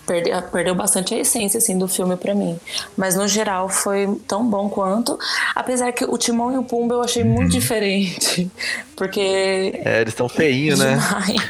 [0.06, 2.60] perdeu, perdeu bastante a essência assim do filme pra mim.
[2.98, 5.18] Mas no geral foi tão bom quanto,
[5.56, 8.50] apesar que o Timão e o Pumba eu achei muito diferente,
[8.98, 10.98] porque É, eles estão feinhos, né?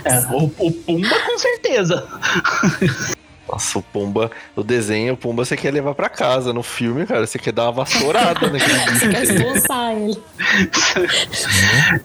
[0.05, 2.05] É, o, o Pumba com certeza.
[3.53, 6.51] Nossa, o Pumba, o desenho, o Pumba você quer levar pra casa.
[6.51, 9.09] No filme, cara, você quer dar uma vassourada naquele bicho.
[9.09, 10.17] Quer expulsar ele.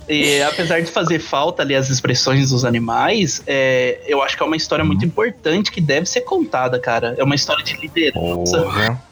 [0.09, 4.47] E apesar de fazer falta ali as expressões dos animais, é, eu acho que é
[4.47, 7.15] uma história muito importante que deve ser contada, cara.
[7.19, 8.63] É uma história de liderança.
[8.63, 9.03] Porra.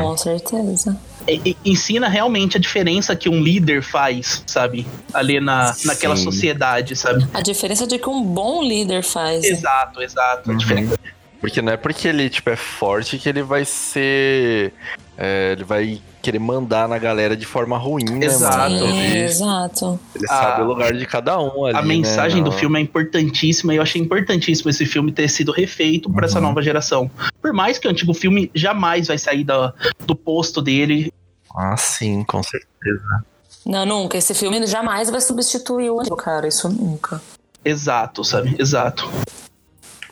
[0.00, 0.96] Com certeza.
[1.28, 4.84] E- e- ensina realmente a diferença que um líder faz, sabe?
[5.14, 7.24] Ali na, naquela sociedade, sabe?
[7.32, 9.44] A diferença de que um bom líder faz.
[9.44, 10.50] Exato, exato.
[10.50, 10.98] A diferença.
[11.42, 14.72] Porque não é porque ele, tipo, é forte que ele vai ser.
[15.18, 18.56] é, ele vai querer mandar na galera de forma ruim, né, Exato.
[18.58, 18.78] mano?
[18.86, 20.00] Sim, Ele, exato.
[20.14, 21.76] ele A- sabe o lugar de cada um ali.
[21.76, 22.44] A mensagem né?
[22.44, 26.38] do filme é importantíssima e eu achei importantíssimo esse filme ter sido refeito para essa
[26.38, 26.46] Uhum.
[26.46, 27.10] nova geração.
[27.42, 29.74] Por mais que o antigo filme jamais vai sair da-
[30.06, 31.12] do posto dele.
[31.56, 33.24] Ah, sim, com certeza.
[33.66, 34.16] Não, nunca.
[34.16, 36.46] Esse filme jamais vai substituir o antigo, cara.
[36.46, 37.20] Isso nunca.
[37.64, 38.54] Exato, sabe?
[38.58, 39.10] Exato.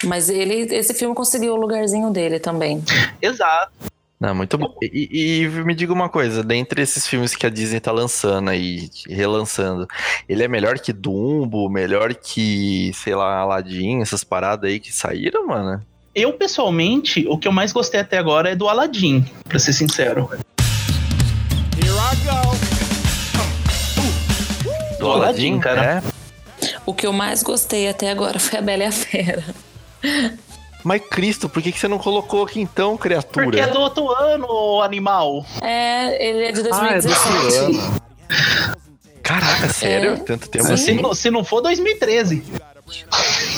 [0.05, 2.83] Mas ele, esse filme conseguiu o lugarzinho dele também.
[3.21, 3.73] Exato.
[4.21, 4.75] Não, muito bom.
[4.83, 5.09] E,
[5.43, 9.89] e- me diga uma coisa, dentre esses filmes que a Disney tá lançando aí, relançando,
[10.29, 15.47] ele é melhor que Dumbo, melhor que, sei lá, Aladdin, essas paradas aí que saíram,
[15.47, 15.83] mano?
[16.15, 20.29] Eu, pessoalmente, o que eu mais gostei até agora é do Aladdin, pra ser sincero.
[24.99, 26.03] Do Do Aladdin, cara.
[26.05, 26.67] É?
[26.85, 29.45] O que eu mais gostei até agora foi a Bela e a Fera.
[30.83, 33.45] Mas Cristo, por que, que você não colocou aqui então, criatura?
[33.45, 35.45] Porque é do outro ano, animal.
[35.61, 37.47] É, ele é de Ah, é 2017.
[37.47, 38.01] desse ano.
[39.23, 40.13] Caraca, sério?
[40.13, 40.17] É.
[40.17, 40.77] Tanto tempo Sim.
[40.77, 41.03] Se, assim?
[41.03, 42.43] não- se não for 2013.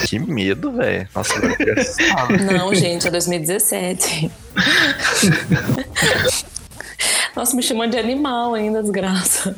[0.07, 1.09] Que medo, velho.
[1.14, 1.33] Nossa.
[2.52, 4.31] Não, gente, é 2017.
[7.35, 9.57] Nossa, me chamando de animal ainda, desgraça.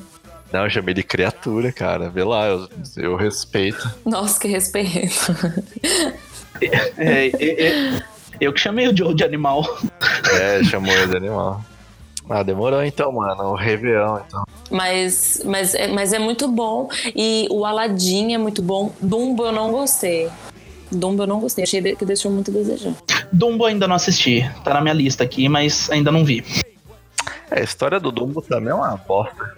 [0.52, 2.08] Não, eu chamei de criatura, cara.
[2.08, 3.90] Vê lá, eu, eu respeito.
[4.04, 5.34] Nossa, que respeito.
[6.60, 8.02] É, é, é,
[8.40, 9.64] eu que chamei o Joe de animal.
[10.32, 11.64] É, chamou ele de animal.
[12.28, 13.50] Ah, demorou então, mano.
[13.50, 14.44] O Réveillon, então.
[14.70, 16.88] Mas, mas, é, mas é muito bom.
[17.14, 18.92] E o Aladdin é muito bom.
[19.00, 20.30] Dumbo eu não gostei.
[20.90, 21.64] Dumbo eu não gostei.
[21.64, 22.94] Achei que deixou muito a desejar.
[23.32, 24.48] Dumbo ainda não assisti.
[24.64, 26.44] Tá na minha lista aqui, mas ainda não vi.
[27.50, 29.54] É, a história do Dumbo também é uma bosta.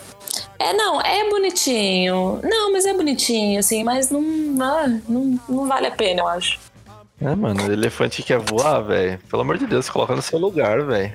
[0.59, 2.41] É, não, é bonitinho.
[2.43, 4.23] Não, mas é bonitinho, assim, mas não,
[4.61, 6.59] ah, não, não vale a pena, eu acho.
[7.21, 9.19] É, mano, elefante quer voar, velho.
[9.31, 11.15] Pelo amor de Deus, coloca no seu lugar, velho.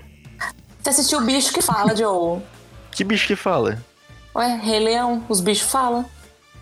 [0.82, 2.40] Você assistiu o bicho que fala, Joe?
[2.92, 3.78] Que bicho que fala?
[4.36, 6.06] Ué, Rei Leão, os bichos falam.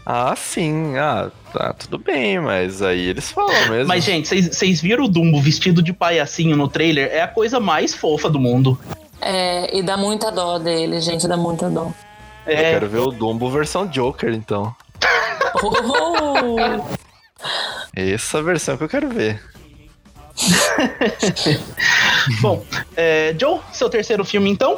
[0.06, 0.98] Ah, sim.
[0.98, 3.88] Ah, tá, tudo bem, mas aí eles falam mesmo.
[3.88, 7.10] Mas, gente, vocês- viram o Dumbo vestido de palhacinho no trailer?
[7.12, 8.78] É a coisa mais fofa do mundo.
[9.22, 11.92] É, e dá muita dó dele, gente, dá muita dó.
[12.46, 14.76] Eu É, quero ver o Dumbo versão Joker, então.
[15.64, 16.99] Oh!
[17.96, 19.42] Essa versão que eu quero ver.
[22.42, 22.64] bom.
[22.96, 24.76] É, Joe, seu terceiro filme, então?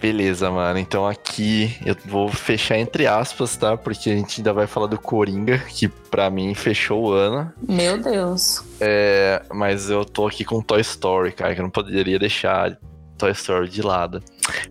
[0.00, 0.78] Beleza, mano.
[0.78, 3.76] Então aqui eu vou fechar entre aspas, tá?
[3.76, 7.50] Porque a gente ainda vai falar do Coringa, que pra mim fechou o ano.
[7.66, 8.62] Meu Deus.
[8.80, 12.76] É, mas eu tô aqui com Toy Story, cara, que eu não poderia deixar
[13.16, 14.22] Toy Story de lado.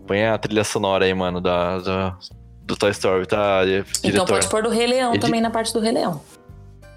[0.06, 2.16] Põe a trilha sonora aí, mano, da, da-
[2.64, 3.64] do Toy Story, tá?
[3.64, 3.88] Diretor.
[4.04, 6.20] Então pode pôr do Rei Leão Ele- também na parte do Rei Leão.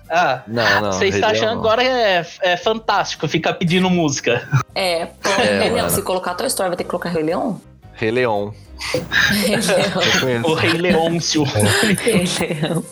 [0.10, 0.92] Ah, Não, não.
[0.94, 1.60] você está achando não.
[1.60, 4.48] agora é, é fantástico ficar pedindo música.
[4.74, 5.90] É, põe É, Rei Leão.
[5.90, 7.60] Se colocar Toy Story, vai ter que colocar Rei Leão?
[7.94, 8.54] Rei Leão.
[9.44, 9.58] Rei
[10.24, 10.44] Leão.
[10.46, 11.44] O Rei Leôncio.
[12.00, 12.26] Rei
[12.62, 12.84] Leão.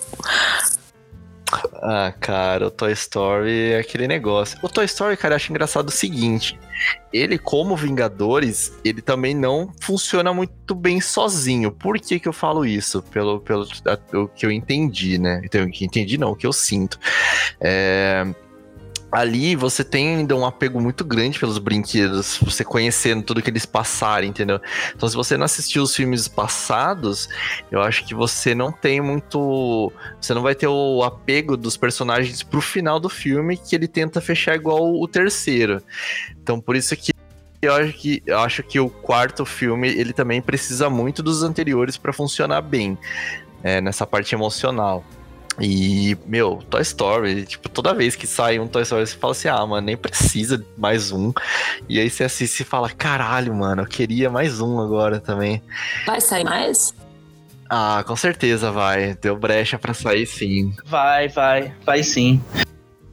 [1.82, 4.58] Ah, cara, o Toy Story é aquele negócio.
[4.62, 6.60] O Toy Story, cara, eu acho engraçado o seguinte:
[7.14, 11.72] ele, como Vingadores, ele também não funciona muito bem sozinho.
[11.72, 13.02] Por que, que eu falo isso?
[13.04, 15.42] Pelo, pelo a- o que eu entendi, né?
[15.44, 17.00] Então, que entendi não, o que eu sinto.
[17.62, 18.26] É,
[19.12, 23.66] Ali você tem ainda um apego muito grande pelos brinquedos, você conhecendo tudo que eles
[23.66, 24.60] passarem, entendeu?
[24.94, 27.30] Então, se você não assistiu os filmes passados,
[27.72, 32.44] eu acho que você não tem muito você não vai ter o apego dos personagens
[32.44, 35.82] pro final do filme que ele tenta fechar igual o terceiro.
[36.42, 37.14] Então por isso que
[37.62, 41.98] eu acho que eu acho que o quarto filme ele também precisa muito dos anteriores
[41.98, 42.98] pra funcionar bem
[43.64, 45.04] é, nessa parte emocional.
[45.60, 49.48] E, meu, Toy Story, tipo, toda vez que sai um Toy Story, você fala assim,
[49.48, 51.32] ah, mano, nem precisa de mais um.
[51.88, 55.62] E aí você assiste e fala, caralho, mano, eu queria mais um agora também.
[56.06, 56.94] Vai sair mais?
[57.70, 59.16] Ah, com certeza vai.
[59.16, 60.74] Deu brecha pra sair sim.
[60.86, 62.42] Vai, vai, vai sim.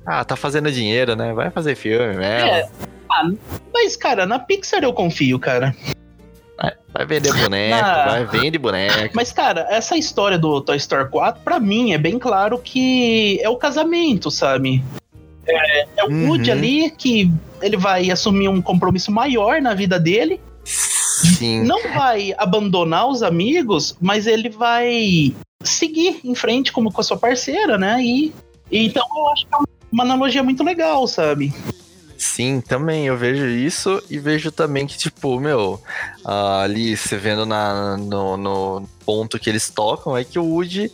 [0.04, 1.32] Ah, tá fazendo dinheiro, né?
[1.32, 2.22] Vai fazer filme mesmo.
[2.22, 2.68] É.
[3.10, 3.30] Ah,
[3.72, 5.74] mas, cara, na Pixar eu confio, cara.
[6.92, 9.14] Vai vender boneco, vai vende boneco.
[9.14, 13.48] Mas, cara, essa história do Toy Story 4, pra mim, é bem claro que é
[13.48, 14.82] o casamento, sabe?
[15.46, 16.28] É, é o Uhum.
[16.28, 20.40] Woody ali que ele vai assumir um compromisso maior na vida dele.
[20.64, 21.64] Sim.
[21.64, 27.16] Não vai abandonar os amigos, mas ele vai seguir em frente como com a sua
[27.16, 28.02] parceira, né?
[28.02, 28.32] E,
[28.70, 29.58] e então eu acho que é
[29.90, 31.52] uma analogia muito legal, sabe?
[32.22, 35.82] Sim, também eu vejo isso e vejo também que, tipo, meu,
[36.24, 40.88] ali você vendo na, no, no ponto que eles tocam, é que o Woody,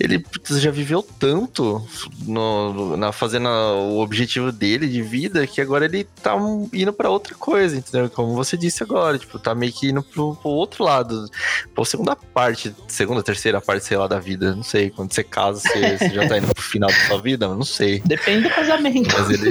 [0.00, 1.86] ele já viveu tanto
[2.26, 6.34] no, na fazendo o objetivo dele de vida que agora ele tá
[6.72, 8.08] indo pra outra coisa, entendeu?
[8.08, 11.28] Como você disse agora, tipo, tá meio que indo pro, pro outro lado,
[11.74, 15.60] pra segunda parte, segunda, terceira parte, sei lá, da vida, não sei, quando você casa,
[15.60, 18.00] você, você já tá indo pro final da sua vida, não sei.
[18.00, 19.14] Depende do casamento.
[19.18, 19.50] Mas ele.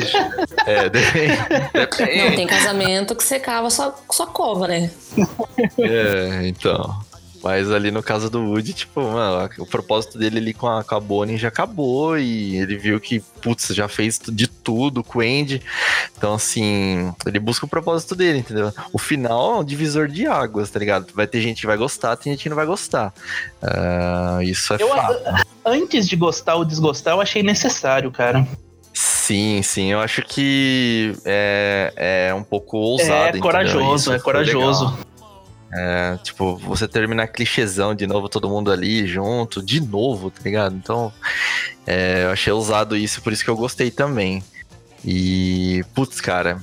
[0.65, 1.37] É, depende.
[1.73, 2.17] depende.
[2.17, 4.89] Não, tem casamento que você cava sua, sua cova, né?
[5.77, 7.07] É, então.
[7.41, 10.95] Mas ali no caso do Woody, tipo, mano, o propósito dele ali com a, com
[10.95, 15.21] a Bonnie já acabou e ele viu que, putz, já fez de tudo com o
[15.21, 15.61] Andy.
[16.17, 18.73] Então, assim, ele busca o propósito dele, entendeu?
[18.91, 21.07] O final é um divisor de águas, tá ligado?
[21.13, 23.13] Vai ter gente que vai gostar, tem gente que não vai gostar.
[23.63, 25.45] Uh, isso é Eu, fato.
[25.65, 28.45] antes de gostar ou desgostar, eu achei necessário, cara.
[28.93, 31.93] Sim, sim, eu acho que é,
[32.29, 33.37] é um pouco ousado.
[33.37, 34.97] É corajoso, é corajoso.
[35.71, 40.75] É, tipo, você termina clichêzão de novo, todo mundo ali junto, de novo, tá ligado?
[40.75, 41.13] Então,
[41.85, 44.43] é, eu achei ousado isso, por isso que eu gostei também.
[45.05, 46.59] E, putz, cara,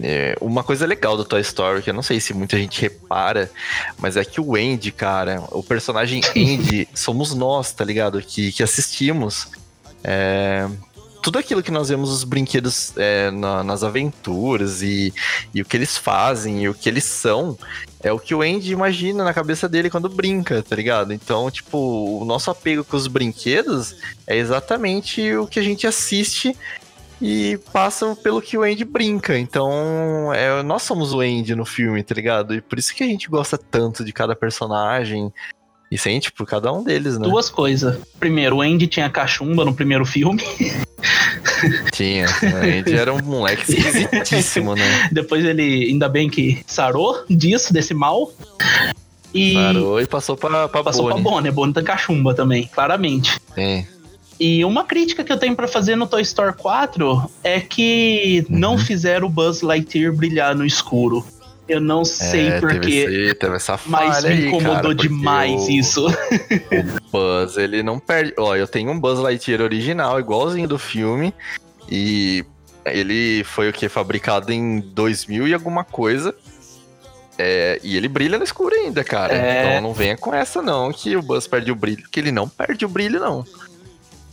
[0.00, 3.50] é, uma coisa legal do Toy Story, que eu não sei se muita gente repara,
[3.98, 8.20] mas é que o Andy, cara, o personagem Andy, somos nós, tá ligado?
[8.22, 9.48] Que, que assistimos.
[10.02, 10.68] É,
[11.24, 15.10] tudo aquilo que nós vemos os brinquedos é, na- nas aventuras e,
[15.54, 17.56] e o que eles fazem e o que eles são
[18.02, 21.14] é o que o Andy imagina na cabeça dele quando brinca, tá ligado?
[21.14, 21.78] Então, tipo,
[22.20, 23.96] o nosso apego com os brinquedos
[24.26, 26.54] é exatamente o que a gente assiste
[27.22, 29.38] e passa pelo que o Andy brinca.
[29.38, 32.54] Então, é, nós somos o Andy no filme, tá ligado?
[32.54, 35.32] E por isso que a gente gosta tanto de cada personagem
[35.90, 37.28] e sente por cada um deles, né?
[37.28, 37.98] Duas coisas.
[38.18, 40.42] Primeiro, o Andy tinha cachumba no primeiro filme.
[41.92, 42.26] Tinha.
[42.26, 45.08] O Andy era um moleque esquisitíssimo, né?
[45.12, 48.32] Depois ele, ainda bem que sarou disso, desse mal.
[49.32, 51.22] E Parou e passou pra, pra passou Bonnie.
[51.22, 51.50] pra Bonnie.
[51.52, 53.38] Bonnie tem cachumba também, claramente.
[53.56, 53.84] É.
[54.38, 58.58] E uma crítica que eu tenho pra fazer no Toy Story 4 é que Uhum.
[58.58, 61.24] não fizeram o Buzz Lightyear brilhar no escuro.
[61.66, 63.34] Eu não sei é, porquê,
[63.86, 66.06] mas me aí, incomodou cara, porque demais o isso.
[67.10, 68.34] Buzz, ele não perde.
[68.38, 71.32] Ó, eu tenho um Buzz Lightyear original, igualzinho do filme.
[71.90, 72.44] E
[72.84, 73.88] ele foi o que?
[73.88, 76.34] Fabricado em 2000 e alguma coisa.
[77.38, 79.34] É, e ele brilha no escuro ainda, cara.
[79.34, 79.68] É.
[79.70, 82.04] Então não venha com essa, não, que o Buzz perde o brilho.
[82.10, 83.42] Que ele não perde o brilho, não.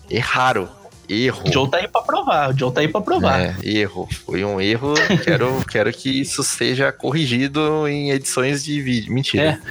[0.09, 0.69] Erraram.
[1.12, 1.43] Erro.
[1.45, 3.41] O Joe tá aí pra provar, o Joe tá aí pra provar.
[3.41, 4.07] É, erro.
[4.26, 4.93] Foi um erro.
[5.26, 9.14] quero, quero que isso seja corrigido em edições de vídeo.
[9.14, 9.59] Mentira.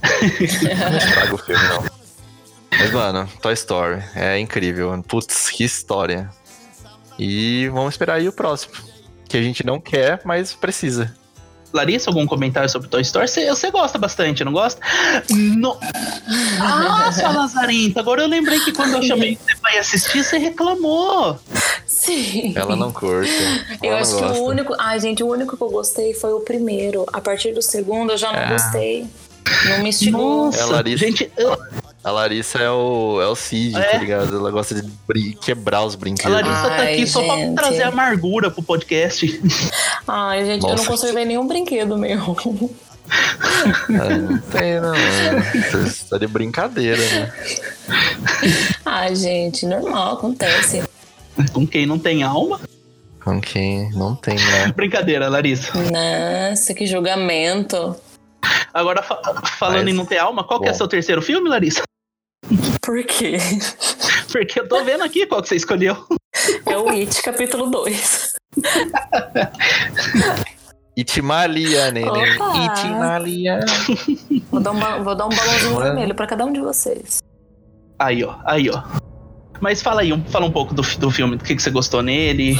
[0.00, 1.84] não estraga o filme, não.
[2.70, 4.02] Mas, mano, Toy Story.
[4.14, 5.04] É incrível.
[5.06, 6.30] Putz, que história.
[7.18, 8.72] E vamos esperar aí o próximo.
[9.28, 11.14] Que a gente não quer, mas precisa.
[11.78, 13.28] Larissa, algum comentário sobre Toy Story?
[13.28, 14.80] Você, você gosta bastante, não gosta?
[15.30, 15.78] No...
[16.58, 21.38] Nossa, Lazarento, agora eu lembrei que quando eu chamei você pra ir assistir, você reclamou.
[21.86, 22.52] Sim.
[22.56, 23.30] Ela não curte.
[23.82, 24.38] Eu acho que gosta.
[24.40, 24.74] o único.
[24.78, 27.04] Ai, gente, o único que eu gostei foi o primeiro.
[27.12, 28.48] A partir do segundo eu já não É.
[28.48, 29.06] gostei.
[29.68, 30.46] Não me instigou.
[30.46, 31.04] Nossa, É, Larissa.
[31.06, 31.56] gente, eu-
[32.04, 33.82] A Larissa é o, é o Cid, É?
[33.82, 34.36] tá ligado?
[34.36, 36.32] Ela gosta de quebrar os a brinquedos.
[36.32, 37.54] Larissa tá Ai, aqui só pra gente.
[37.56, 39.40] trazer amargura pro podcast.
[40.06, 40.86] Ai, gente, eu não Nossa.
[40.88, 42.36] conservei nenhum brinquedo meu.
[43.10, 44.94] Ah, não tem, não.
[45.82, 47.32] Você tá de brincadeira, né?
[48.84, 50.82] Ai, gente, normal, acontece.
[51.52, 52.60] Com quem não tem alma.
[53.24, 54.72] Com quem não tem, né?
[54.74, 55.72] Brincadeira, Larissa.
[55.74, 57.96] Nossa, que julgamento.
[58.78, 59.20] Agora, fa-
[59.58, 60.76] falando Mas- em não ter alma, qual que é Bom.
[60.76, 61.82] seu terceiro filme, Larissa?
[62.80, 63.38] Por quê?
[64.30, 65.96] Porque eu tô vendo aqui qual que você escolheu.
[66.64, 68.34] É o It, capítulo 2.
[70.96, 72.08] Itimalia, neném.
[72.36, 72.56] Opa!
[72.64, 73.60] Itimalia.
[74.50, 75.84] Vou dar um, vou dar um balãozinho Olha.
[75.86, 77.20] vermelho pra cada um de vocês.
[77.98, 78.82] Aí, ó, aí, ó.
[79.60, 82.56] Mas fala aí, fala um pouco do, do filme, do que, que você gostou nele.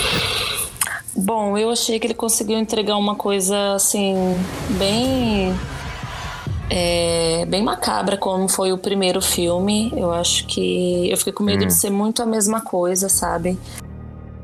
[1.17, 4.15] Bom, eu achei que ele conseguiu entregar uma coisa assim,
[4.79, 5.53] bem.
[6.71, 9.93] É, bem macabra, como foi o primeiro filme.
[9.97, 11.11] Eu acho que.
[11.11, 11.67] Eu fiquei com medo Hum.
[11.69, 13.59] de ser muito a mesma coisa, sabe?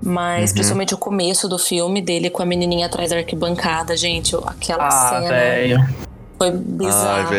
[0.02, 0.54] Mas Uhum.
[0.54, 4.90] principalmente o começo do filme dele com a menininha atrás da arquibancada, gente, aquela Ah,
[5.08, 5.78] cena velho.
[6.36, 7.30] foi bizarro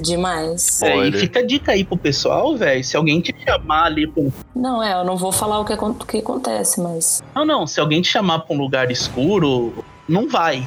[0.00, 0.82] demais.
[0.82, 2.82] É, e fica a dica aí pro pessoal, velho.
[2.82, 4.32] Se alguém te chamar ali pra um...
[4.56, 7.22] Não, é, eu não vou falar o que, o que acontece, mas.
[7.34, 7.64] Não, não.
[7.66, 10.66] Se alguém te chamar pra um lugar escuro, não vai.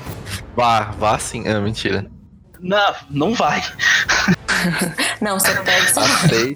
[0.55, 1.45] Vá, vá sim.
[1.47, 2.05] Ah, mentira.
[2.64, 3.61] Não, não vai.
[5.20, 6.55] Não, você pega esse Aceite.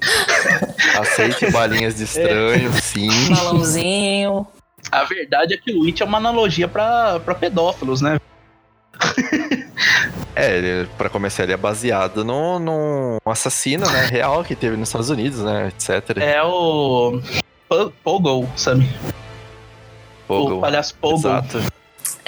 [0.98, 3.10] Aceite balinhas de estranho, sim.
[3.36, 4.48] balãozinho.
[4.90, 8.18] A verdade é que o It é uma analogia pra, pra pedófilos, né?
[10.36, 14.06] É, ele, pra começar, ele é baseado no, no assassino, né?
[14.06, 15.70] Real que teve nos Estados Unidos, né?
[15.70, 16.18] Etc.
[16.18, 17.20] É o.
[17.68, 18.88] Po- Pogo, sabe?
[20.28, 20.58] Pogo.
[20.58, 21.18] O palhaço Pogo.
[21.18, 21.60] Exato.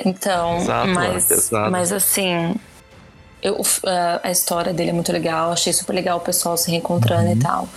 [0.03, 1.71] Então, Exato, mas, é pesado.
[1.71, 2.55] mas assim,
[3.42, 3.60] eu,
[4.24, 7.36] a- história dele é muito legal, achei super legal o pessoal se reencontrando Uhum.
[7.36, 7.68] e tal.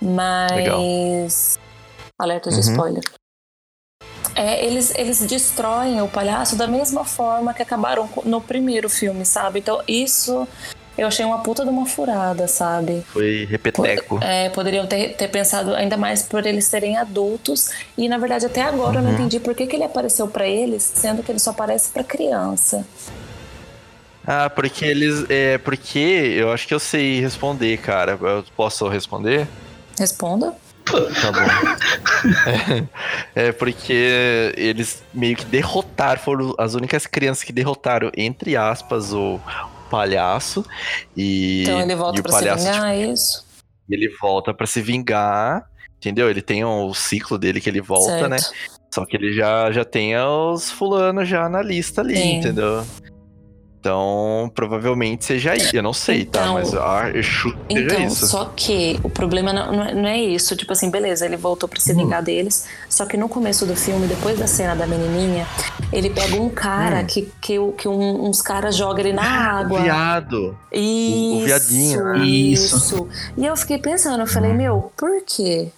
[0.00, 1.58] Mas.
[2.18, 2.60] Alerta de Uhum.
[2.62, 3.02] spoiler.
[4.34, 9.58] É, eles, eles destroem o palhaço da mesma forma que acabaram no primeiro filme, sabe?
[9.60, 10.46] Então, isso
[11.00, 13.04] Eu achei uma puta de uma furada, sabe?
[13.12, 14.18] Foi repeteco.
[14.20, 17.70] É, poderiam ter, ter pensado ainda mais por eles serem adultos.
[17.96, 20.82] E na verdade, até agora eu não entendi por que, que ele apareceu pra eles,
[20.82, 22.84] sendo que ele só aparece pra criança.
[24.30, 25.24] Ah, porque eles.
[25.30, 28.18] É, porque eu acho que eu sei responder, cara.
[28.20, 29.48] Eu posso responder?
[29.98, 30.54] Responda.
[30.84, 32.88] Tá bom.
[33.34, 39.14] é, é porque eles meio que derrotaram, foram as únicas crianças que derrotaram, entre aspas,
[39.14, 39.40] o
[39.90, 40.62] palhaço.
[41.16, 43.38] E, Então ele e volta o pra se palhaço, vingar, é isso?
[43.38, 43.48] tipo,
[43.90, 45.66] ele volta pra se vingar.
[45.96, 46.30] Entendeu?
[46.30, 48.28] Ele tem o ciclo dele que ele volta, certo.
[48.28, 48.36] né?
[48.94, 52.36] Só que ele já, já tem os fulanos já na lista ali, Sim.
[52.36, 52.86] entendeu?
[53.88, 55.74] Então, provavelmente seja isso.
[55.74, 56.40] Eu não sei, tá?
[56.42, 58.26] Então- Mas ah, eu chuto que seja Então, isso.
[58.26, 60.54] só que o problema não, não é- não é isso.
[60.54, 61.96] Tipo assim, beleza, ele voltou pra se Hum.
[61.96, 62.66] vingar deles.
[62.88, 65.46] Só que no começo do filme, depois da cena da menininha,
[65.90, 67.06] ele pega um cara Hum.
[67.06, 69.80] que, que, o- que um- uns caras jogam ele na água.
[69.80, 70.54] Viado.
[70.70, 72.18] Isso, o viadinho, né?
[72.26, 72.76] Isso.
[72.76, 73.08] isso.
[73.38, 75.68] E eu fiquei pensando, eu falei, meu, por quê?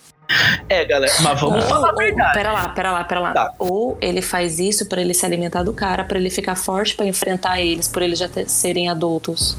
[0.69, 2.33] É, galera, mas vamos Ou- falar a ou- verdade.
[2.35, 3.33] Pera lá, pera lá, pera lá.
[3.33, 3.53] Tá.
[3.59, 7.05] Ou ele faz isso pra ele se alimentar do cara, pra ele ficar forte pra
[7.07, 9.57] enfrentar eles, por eles já ter- serem adultos.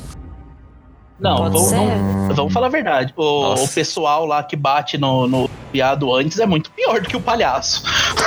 [1.19, 2.33] Não, Pode vamos, ser.
[2.33, 3.13] vamos, falar a verdade.
[3.15, 7.15] O, o pessoal lá que bate no, no viado antes é muito pior do que
[7.15, 7.83] o palhaço.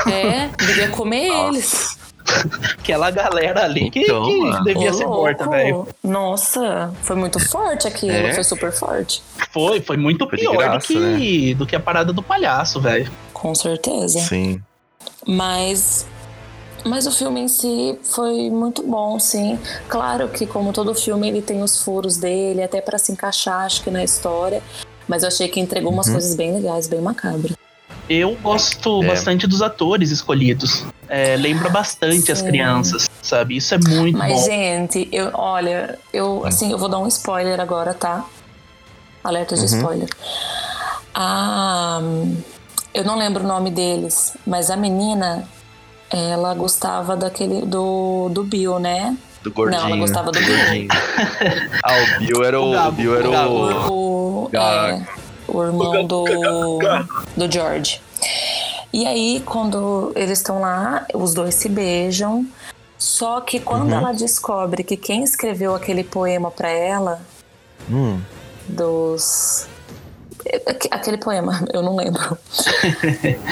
[0.08, 1.48] É, devia comer Nossa.
[1.48, 1.98] eles.
[2.78, 4.64] Aquela galera ali que, Então, que mano.
[4.64, 5.20] devia Ô, ser louco.
[5.20, 5.88] morta, velho.
[6.02, 8.32] Nossa, foi muito forte aquilo, É?
[8.34, 9.22] foi super forte.
[9.52, 13.10] Foi, foi muito Foi pior graça, do, que, do que a parada do palhaço, velho.
[13.32, 14.18] Com certeza.
[14.20, 14.60] Sim.
[15.26, 16.06] Mas.
[16.84, 19.58] Mas o filme em si foi muito bom, sim.
[19.88, 23.82] Claro que, como todo filme, ele tem os furos dele, até pra se encaixar, acho
[23.82, 24.62] que na história.
[25.08, 26.12] Mas eu achei que entregou umas Uhum.
[26.12, 27.52] coisas bem legais, bem macabras.
[28.08, 29.06] Eu gosto É.
[29.06, 30.84] bastante dos atores escolhidos.
[31.08, 32.46] É, lembra bastante as Sim.
[32.46, 33.56] crianças, sabe?
[33.56, 34.44] Isso é muito Mas, bom.
[34.44, 38.24] gente, eu, olha, eu assim, eu vou dar um spoiler agora, tá?
[39.22, 39.66] Alerta de Uhum.
[39.66, 40.08] spoiler.
[41.14, 42.00] Ah,
[42.92, 45.46] eu não lembro o nome deles, mas a menina,
[46.10, 49.16] ela gostava daquele do, do Bill, né?
[49.42, 49.80] Do gordinho.
[49.82, 50.88] Não, ela gostava do Bill.
[51.82, 52.70] ah, o Bill era o.
[52.70, 53.54] O Gabo, o Bill era o Gabo.
[53.54, 54.44] o.
[54.46, 55.06] O, é,
[55.58, 56.24] o irmão do,
[57.36, 58.00] do George.
[58.92, 62.46] E aí, quando eles estão lá, os dois se beijam.
[62.96, 63.98] Só que quando Uhum.
[63.98, 67.20] ela descobre que quem escreveu aquele poema pra ela,
[67.90, 68.18] Hum,
[68.66, 69.66] dos.
[70.66, 72.38] Aque- Aquele poema, eu não lembro.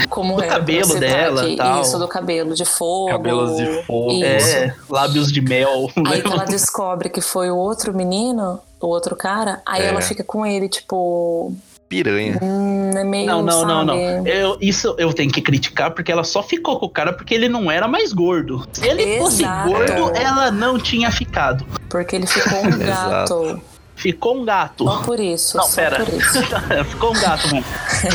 [0.08, 1.56] Como Do era, pra cabelo citar dela aqui.
[1.56, 1.82] tal.
[1.82, 3.08] Isso, do cabelo de fogo.
[3.10, 4.12] Cabelos de fogo.
[4.12, 4.56] Isso.
[4.56, 5.88] É, lábios de mel.
[6.06, 9.86] Aí que ela descobre que foi o outro menino, o outro cara, aí É.
[9.88, 11.52] ela fica com ele, tipo.
[11.92, 12.38] Piranha.
[12.40, 13.26] Hum, é meio.
[13.26, 14.26] Não, não, não, não.
[14.26, 17.50] Eu, isso eu tenho que criticar porque ela só ficou com o cara porque ele
[17.50, 18.66] não era mais gordo.
[18.72, 19.68] Se ele fosse Exato.
[19.68, 21.66] gordo, ela não tinha ficado.
[21.90, 23.62] Porque ele ficou um gato.
[23.94, 24.84] Ficou um gato.
[24.84, 25.56] Só por isso.
[25.58, 26.02] Não, só pera.
[26.02, 26.42] por isso.
[26.88, 27.64] ficou um gato mesmo.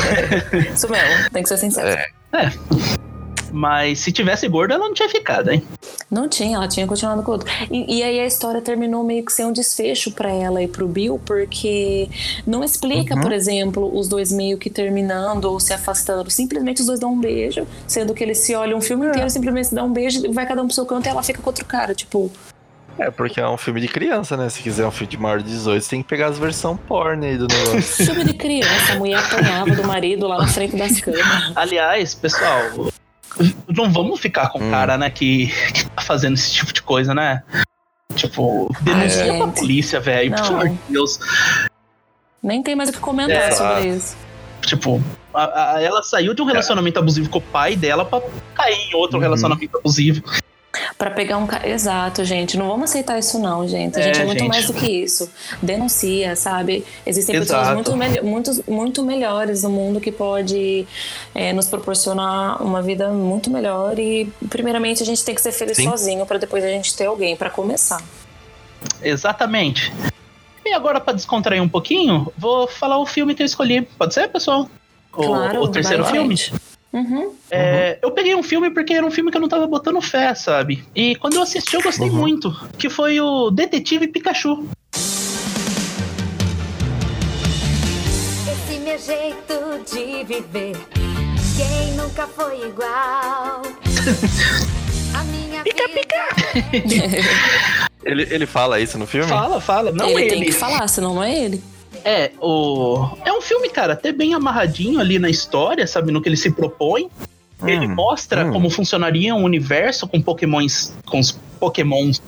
[0.74, 1.88] Isso mesmo, tem que ser sincero.
[2.34, 2.52] É.
[3.52, 5.64] Mas se tivesse gordo, ela não tinha ficado, hein?
[6.10, 7.50] Não tinha, ela tinha continuado com o outro.
[7.72, 10.88] E, e aí a história terminou meio que sem um desfecho pra ela e pro
[10.88, 12.10] Bill, porque
[12.46, 13.22] não explica, Uhum.
[13.22, 16.30] por exemplo, os dois meio que terminando ou se afastando.
[16.30, 19.10] Simplesmente os dois dão um beijo, sendo que eles se olham o filme É.
[19.10, 21.50] inteiro, simplesmente dão um beijo, vai cada um pro seu canto e ela fica com
[21.50, 21.94] outro cara.
[21.96, 22.32] Tipo,
[23.00, 24.50] É, porque é um filme de criança, né?
[24.50, 27.24] Se quiser um filme de maior de 18, você tem que pegar as versões porn
[27.26, 27.82] aí do negócio.
[28.08, 31.52] filme de criança, a mulher apanhava do marido lá na frente das câmeras.
[31.56, 32.60] Aliás, pessoal,
[33.68, 34.72] não vamos ficar com o Hum.
[34.72, 37.44] cara, né, que, que tá fazendo esse tipo de coisa, né?
[38.16, 40.34] Tipo, denuncia Ai, pra polícia, velho.
[40.34, 41.20] Pelo amor de Deus.
[42.42, 43.52] Nem tem mais o que comentar É.
[43.52, 44.16] sobre isso.
[44.62, 45.02] Tipo,
[45.34, 48.22] a- a- ela saiu de um relacionamento abusivo com o pai dela pra
[48.56, 49.24] cair em outro Uhum.
[49.24, 50.24] relacionamento abusivo.
[50.98, 51.68] Pra pegar um cara.
[51.68, 52.56] Exato, gente.
[52.58, 53.98] Não vamos aceitar isso, não, gente.
[53.98, 54.50] A É, gente é muito gente.
[54.50, 55.30] mais do que isso.
[55.62, 56.86] Denuncia, sabe?
[57.06, 57.76] Existem Exato.
[57.76, 60.86] pessoas muito, muito, muito melhores no mundo que pode
[61.34, 63.98] é, nos proporcionar uma vida muito melhor.
[63.98, 65.90] E, primeiramente, a gente tem que ser feliz Sim.
[65.90, 68.02] sozinho pra depois a gente ter alguém pra começar.
[69.02, 69.92] Exatamente.
[70.66, 73.82] E agora, pra descontrair um pouquinho, vou falar o filme que eu escolhi.
[73.98, 74.70] Pode ser, pessoal?
[75.14, 75.62] O, claro.
[75.62, 76.36] o terceiro filme?
[76.36, 76.54] gente.
[76.98, 77.32] Uhum.
[77.52, 80.34] É, Eu peguei um filme porque era um filme que eu não tava botando fé,
[80.34, 80.84] sabe?
[80.96, 82.16] E quando eu assisti, eu gostei Uhum.
[82.16, 82.52] muito.
[82.78, 84.68] Que foi o Detetive Pikachu.
[88.52, 90.76] Esse meu jeito de viver,
[91.56, 93.62] quem nunca foi igual?
[95.14, 96.98] A minha Pica, vida.
[98.04, 99.28] Ele, ele fala isso no filme?
[99.28, 99.92] Fala, fala.
[99.92, 100.30] Não ele, ele.
[100.30, 101.62] tem que falar, senão não é ele.
[102.04, 103.10] É, o...
[103.26, 106.12] é um filme, cara, até bem amarradinho ali na história, sabe?
[106.12, 107.10] No que ele se propõe.
[107.66, 108.52] Ele Hum, mostra hum.
[108.54, 110.94] como funcionaria um universo com pokémons.
[111.08, 112.22] Com os pokémons.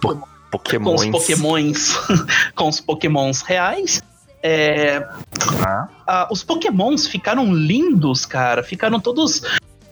[0.00, 0.20] com
[0.52, 1.02] Pokémons.
[1.02, 1.96] os pokémons,
[2.54, 4.00] com os pokémons reais.
[4.42, 5.04] É,
[5.66, 5.88] Ah.
[6.06, 8.62] ah, os pokémons ficaram lindos, cara.
[8.62, 9.42] Ficaram todos,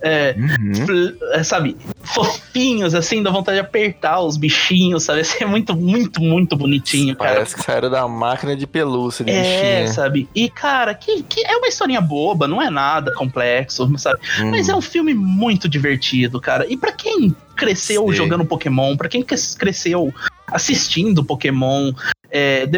[0.03, 1.17] é, Uhum.
[1.33, 5.21] é, sabe, fofinhos, assim, dá vontade de apertar os bichinhos, sabe?
[5.21, 7.35] Assim, é muito, muito, muito bonitinho, cara.
[7.35, 9.89] Parece que saíram da máquina de pelúcia de É, bichinha.
[9.89, 10.29] sabe?
[10.35, 14.21] E, cara, que, que é uma historinha boba, não é nada complexo, sabe?
[14.41, 14.51] Hum.
[14.51, 16.67] Mas é um filme muito divertido, cara.
[16.69, 18.17] E pra quem cresceu Sei.
[18.17, 20.13] jogando Pokémon, pra quem cres- cresceu
[20.47, 21.93] assistindo Pokémon,
[22.31, 22.69] é,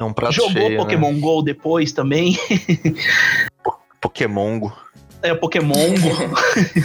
[0.00, 0.76] É um jogou cheio, né?
[0.76, 2.36] Pokémon GO depois também,
[4.00, 4.72] Pokémongo.
[5.24, 6.36] É o Pokémon Go.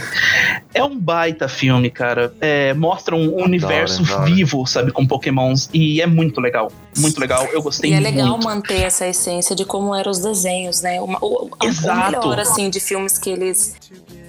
[0.74, 2.32] é um baita filme, cara.
[2.40, 4.24] É, mostra um universo da hora.
[4.26, 5.68] vivo, sabe, com Pokémons.
[5.72, 6.72] E é muito legal.
[6.98, 7.46] Muito legal.
[7.52, 8.44] Eu gostei E é legal muito.
[8.44, 11.00] manter essa essência de como eram os desenhos, né?
[11.00, 12.16] Uma, o, o- Exato.
[12.18, 13.76] o melhor, assim, de filmes que eles...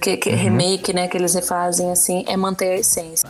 [0.00, 1.06] Que, que remake, né?
[1.06, 3.28] Que eles refazem, assim, é manter a essência.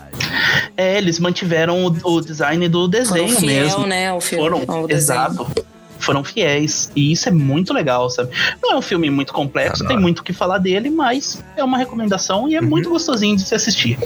[0.74, 3.86] É, eles mantiveram o, o design do Foram desenho fiel, mesmo.
[3.86, 4.10] né?
[4.12, 5.46] O filme, Foram, ao desenho.
[6.02, 6.90] Foram fiéis.
[6.96, 8.30] E isso é muito legal, sabe?
[8.62, 10.02] Não é um filme muito complexo, Ah, tem não.
[10.02, 12.66] muito o que falar dele, mas é uma recomendação e é Uhum.
[12.68, 13.98] muito gostosinho de se assistir.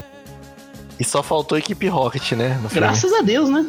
[0.99, 2.59] E só faltou a equipe Rocket, né?
[2.73, 3.67] Graças a Deus, né?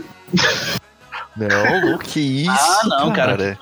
[1.35, 3.57] Não, que isso, ah, não, cara.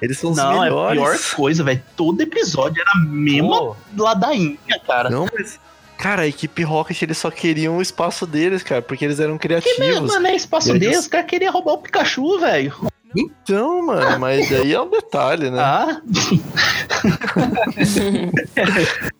[0.00, 1.00] Eles são os Não, é a melhores.
[1.00, 1.82] pior coisa, velho.
[1.96, 5.10] Todo episódio era a mesma ladainha, cara.
[5.10, 5.58] Não, mas...
[5.98, 9.48] Cara, a equipe Rocket, eles só queriam o espaço deles, cara, porque eles eram Que
[9.48, 10.12] mesmo, criativos.
[10.12, 12.74] mano, é espaço deles, os caras queriam roubar o Pikachu, velho.
[13.14, 15.60] Então, mano, mas daí é um detalhe, né?
[15.60, 16.00] Ah.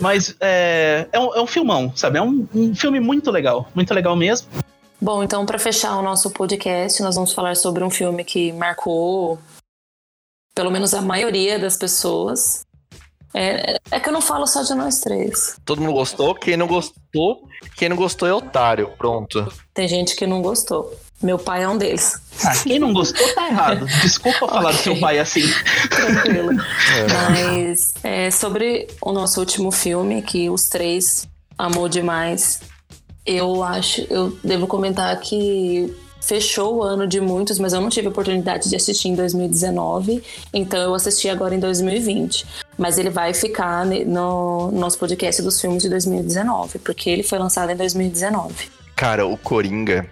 [0.00, 2.18] Mas é, é, um, é um filmão, sabe?
[2.18, 3.68] É um, um filme muito legal.
[3.74, 4.48] Muito legal mesmo.
[5.00, 9.38] Bom, então, para fechar o nosso podcast, nós vamos falar sobre um filme que marcou
[10.54, 12.66] pelo menos a maioria das pessoas.
[13.32, 15.56] É, é que eu não falo só de nós três.
[15.64, 19.52] Todo mundo gostou, quem não gostou, quem não gostou é otário, pronto.
[19.72, 20.92] Tem gente que não gostou.
[21.22, 22.14] Meu pai é um deles.
[22.44, 23.86] Ah, quem não gostou tá errado.
[24.02, 24.82] Desculpa falar do Ok.
[24.84, 25.42] seu pai assim.
[25.90, 26.50] Tranquilo.
[27.12, 31.26] Mas é, sobre o nosso último filme, que os três
[31.58, 32.60] amou demais,
[33.26, 38.06] eu acho, eu devo comentar que fechou o ano de muitos, mas eu não tive
[38.06, 42.46] a oportunidade de assistir em 2019, então eu assisti agora em 2020.
[42.76, 47.70] Mas ele vai ficar no nosso podcast dos filmes de 2019, porque ele foi lançado
[47.70, 48.54] em 2019.
[48.94, 50.08] Cara, o Coringa,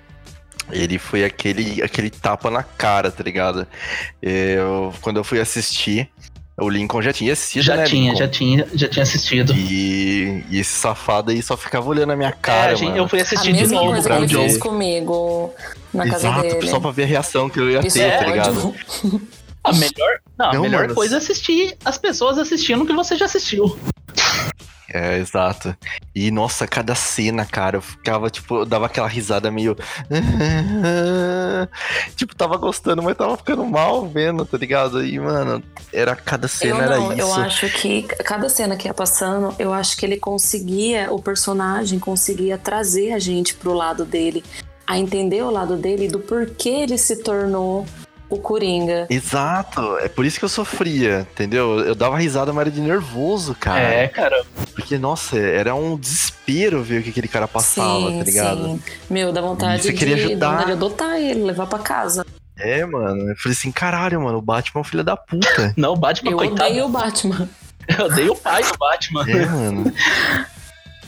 [0.70, 3.66] ele foi aquele, aquele tapa na cara, tá ligado?
[4.22, 6.08] Eu, quando eu fui assistir,
[6.58, 8.18] o Lincoln já tinha assistido, Já né, tinha, Lincoln?
[8.18, 9.52] já tinha, já tinha assistido.
[9.54, 12.98] E, e esse safado aí só ficava olhando a minha É, cara, a gente- mano.
[13.02, 15.54] eu fui A assistir de mesma novo coisa que o ele fez comigo
[15.92, 16.68] na casa Exato, dele.
[16.68, 18.68] só pra ver a reação que eu ia Isso ter, é tá ligado?
[18.68, 19.22] ódio.
[19.64, 22.92] A melhor, não, a Não, melhor mano, coisa é assistir as pessoas assistindo o que
[22.92, 23.76] você já assistiu.
[24.92, 25.76] É, exato.
[26.14, 29.76] E, nossa, cada cena, cara, eu ficava, tipo, eu dava aquela risada meio.
[32.16, 35.04] tipo, tava gostando, mas tava ficando mal vendo, tá ligado?
[35.04, 35.62] E, mano,
[35.92, 37.40] era cada Eu cena não, era eu isso.
[37.40, 42.56] acho que cada cena que ia passando, eu acho que ele conseguia, o personagem conseguia
[42.56, 44.44] trazer a gente pro lado dele,
[44.86, 47.84] a entender o lado dele do porquê ele se tornou
[48.28, 49.06] o Coringa.
[49.08, 51.80] Exato, é por isso que eu sofria, entendeu?
[51.80, 53.80] Eu dava risada, mas era de nervoso, cara.
[53.80, 54.44] É, cara.
[54.74, 58.64] Porque, nossa, era um desespero ver o que aquele cara passava, tá ligado?
[58.64, 58.80] sim.
[59.08, 60.50] Meu, dá vontade Você de, queria ajudar.
[60.50, 62.26] vontade de adotar ele, levar pra casa.
[62.58, 63.30] É, mano.
[63.30, 65.74] Eu falei assim, caralho, mano, o Batman é um filho da puta.
[65.76, 66.64] Não, o Batman, Eu coitado.
[66.70, 67.48] odeio o Batman.
[67.98, 69.24] Eu odeio o pai do Batman.
[69.30, 69.92] É, mano.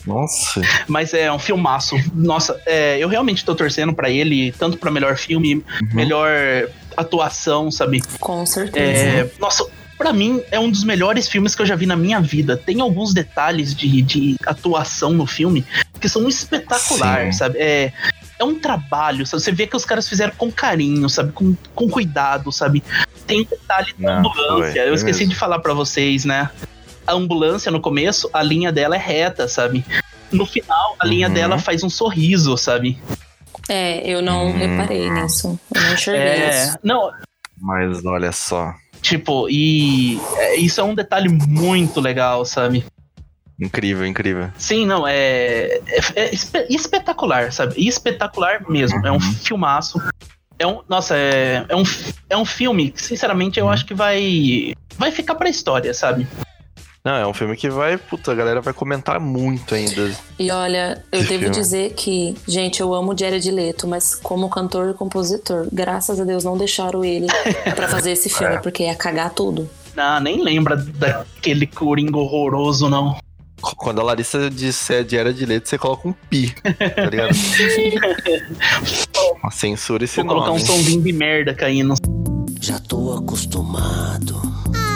[0.07, 0.61] Nossa.
[0.87, 1.97] Mas é um filmaço.
[2.15, 5.63] Nossa, é, eu realmente tô torcendo pra ele, tanto pra melhor filme, Uhum.
[5.93, 6.31] melhor
[7.01, 8.03] atuação, sabe?
[8.21, 8.99] Com certeza.
[9.01, 12.21] É, nossa, pra mim é um dos melhores filmes que eu já vi na minha
[12.21, 12.57] vida.
[12.57, 15.65] Tem alguns detalhes de, de atuação no filme
[16.01, 17.59] que são espetaculares, sabe?
[17.59, 17.93] É,
[18.39, 19.43] é um trabalho, sabe?
[19.43, 21.33] Você vê que os caras fizeram com carinho, sabe?
[21.33, 22.83] Com, com cuidado, sabe?
[23.27, 24.73] Tem detalhe da ambulância.
[24.83, 25.33] foi, eu esqueci mesmo.
[25.35, 26.49] de falar pra vocês, né?
[27.07, 29.85] A ambulância no começo, a linha dela é reta, sabe?
[30.31, 31.35] No final, a linha Uhum.
[31.35, 32.99] dela faz um sorriso, sabe?
[33.69, 34.53] É, eu não Hum.
[34.57, 35.59] reparei nisso.
[35.75, 36.77] Eu não enxerguei isso.
[36.77, 37.13] É, não,
[37.61, 38.73] Mas olha só.
[39.03, 42.85] tipo, e é, isso é um detalhe muito legal, sabe?
[43.61, 44.51] Incrível, incrível.
[44.57, 47.75] Sim, não, é, é, é espe- espetacular, sabe?
[47.87, 49.05] Espetacular mesmo.
[49.05, 49.21] É um Uhum.
[49.35, 50.01] filmaço.
[50.61, 51.83] É um, nossa, é, é, um,
[52.31, 56.27] é um filme que, sinceramente, eu acho que vai, vai ficar pra história, sabe?
[57.05, 60.11] Não, é um filme que vai, puta, a galera vai comentar muito ainda.
[60.39, 61.51] E olha, eu devo filme.
[61.51, 66.25] dizer que, gente, eu amo o Jared Leto, mas como cantor e compositor, graças a
[66.25, 67.27] Deus não deixaram ele
[67.75, 68.59] pra fazer esse filme, É.
[68.59, 69.71] porque ia cagar tudo.
[69.97, 73.17] Ah, nem lembra daquele coringa horroroso, não.
[73.77, 76.55] Quando a Larissa disser de era de letra, você coloca um pi,
[76.95, 77.31] tá ligado?
[79.43, 80.67] Uma censura esse Vou colocar um nome.
[80.67, 81.95] somzinho de merda caindo.
[82.61, 84.41] Já tô acostumado.
[84.77, 84.88] Ah,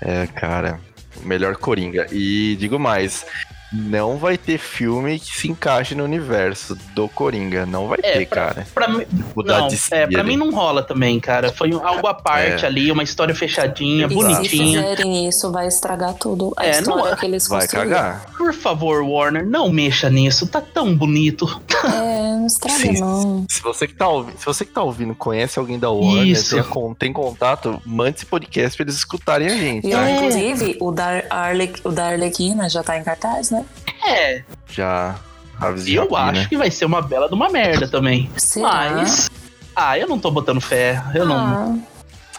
[0.00, 0.80] É, cara,
[1.22, 2.06] o melhor Coringa.
[2.12, 3.26] E digo mais,
[3.72, 7.66] não vai ter filme que se encaixe no universo do Coringa.
[7.66, 8.66] Não vai É, ter, cara.
[8.74, 9.04] Pra mim,
[9.36, 11.52] não, é, pra mim não rola também, cara.
[11.52, 12.68] Foi algo à parte É.
[12.68, 14.82] ali, uma história fechadinha, E se bonitinha.
[14.82, 17.90] fizerem isso, vai estragar tudo a É, não história é- que eles Vai construíram.
[17.90, 18.26] cagar.
[18.36, 20.46] Por favor, Warner, não mexa nisso.
[20.46, 21.60] Tá tão bonito.
[21.84, 23.00] É, não estraga Sim.
[23.00, 23.44] não.
[23.48, 26.54] Se você que tá ouvindo, se você que tá ouvindo conhece alguém da Warner, Isso.
[26.62, 30.10] tem, tem contato, mande esse podcast pra eles escutarem a gente, E, tá?
[30.10, 31.72] inclusive, o da, Arle...
[31.84, 33.57] o da Arlequina já tá em cartaz, né?
[34.06, 35.16] É, Já
[35.60, 35.98] avisei.
[35.98, 36.46] eu aqui, acho né?
[36.48, 38.30] que vai ser uma bela de uma merda também.
[38.36, 38.90] Será?
[38.92, 39.28] Mas.
[39.74, 41.02] Ah, eu não tô botando fé.
[41.14, 41.80] Eu não.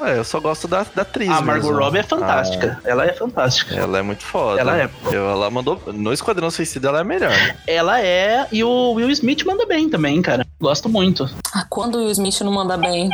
[0.01, 1.29] Ah, É, eu só gosto da, da atriz.
[1.29, 1.83] A Margot mesmo.
[1.83, 2.79] Robbie é fantástica.
[2.85, 3.75] Ela é fantástica.
[3.75, 4.59] Ah, ela é muito foda.
[4.61, 4.89] Ela é.
[5.11, 5.81] Eu- ela mandou.
[5.87, 7.33] No Esquadrão Suicida ela é melhor.
[7.67, 8.47] Ela é.
[8.51, 10.45] E o Will Smith manda bem também, cara.
[10.59, 11.29] Gosto muito.
[11.53, 13.09] ah, quando o Will Smith não manda bem.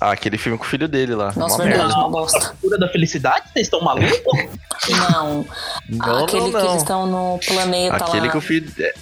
[0.00, 1.32] Ah, aquele filme com o filho dele lá.
[1.36, 1.98] Nossa, uma verdade, merda.
[2.00, 2.54] uma bosta.
[2.60, 3.44] Cura da felicidade?
[3.52, 4.10] Vocês estão malucos?
[4.90, 5.46] Não.
[5.88, 6.60] Não, Aquele não, que não.
[6.70, 8.32] eles estão no planeta Aquele lá.
[8.32, 8.72] que o filho.
[8.78, 8.94] É,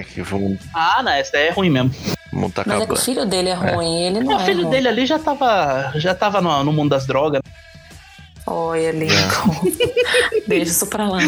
[0.00, 1.92] é, que o mundo ah, não, essa daí é ruim mesmo.
[2.32, 4.62] o tá Mas é que o filho dele é ruim, ele não o é filho
[4.62, 4.70] ruim.
[4.70, 5.92] dele ali já tava.
[5.96, 7.40] Já tava no, no mundo das drogas.
[8.46, 9.72] Olha, Lincoln.
[10.46, 11.18] Deixa isso pra lá.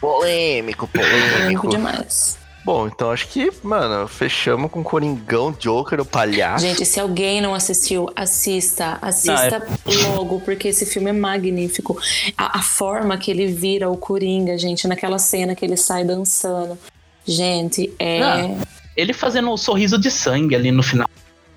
[0.00, 1.68] Polêmico, Polêmico polêmico.
[1.68, 2.38] demais.
[2.64, 6.64] Bom, então acho que, mano, fechamos com Coringão, Joker, o palhaço.
[6.64, 8.98] Gente, se alguém não assistiu, assista.
[9.02, 9.66] Assista
[10.08, 11.98] logo, porque esse filme é magnífico.
[12.38, 16.78] A, a forma que ele vira o Coringa, gente, naquela cena que ele sai dançando.
[17.26, 18.22] Gente, é.
[18.22, 18.56] Ah,
[18.96, 21.08] Ele fazendo um sorriso de sangue ali no final.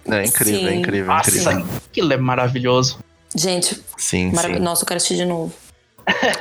[0.09, 0.79] é incrível, é Sim.
[0.79, 1.65] incrível, é Nossa, incrível.
[1.89, 2.99] aquilo é maravilhoso.
[3.35, 4.59] Gente, Sim, marav- sim.
[4.61, 5.53] nossa, eu quero assistir de novo.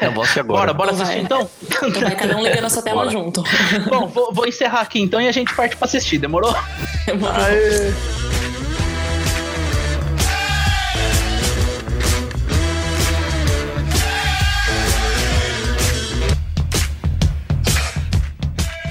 [0.00, 0.72] Eu vou assistir agora.
[0.72, 1.24] Bora, bora Então assistir vai.
[1.24, 1.50] então?
[1.88, 3.10] Então vai cada um ligando a sua tela Bora.
[3.10, 3.42] junto.
[3.88, 6.54] Bom, vou, vou encerrar aqui então e a gente parte pra assistir, demorou?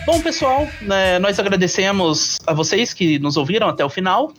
[0.06, 4.32] Bom, pessoal, né, nós agradecemos a vocês que nos ouviram até o final.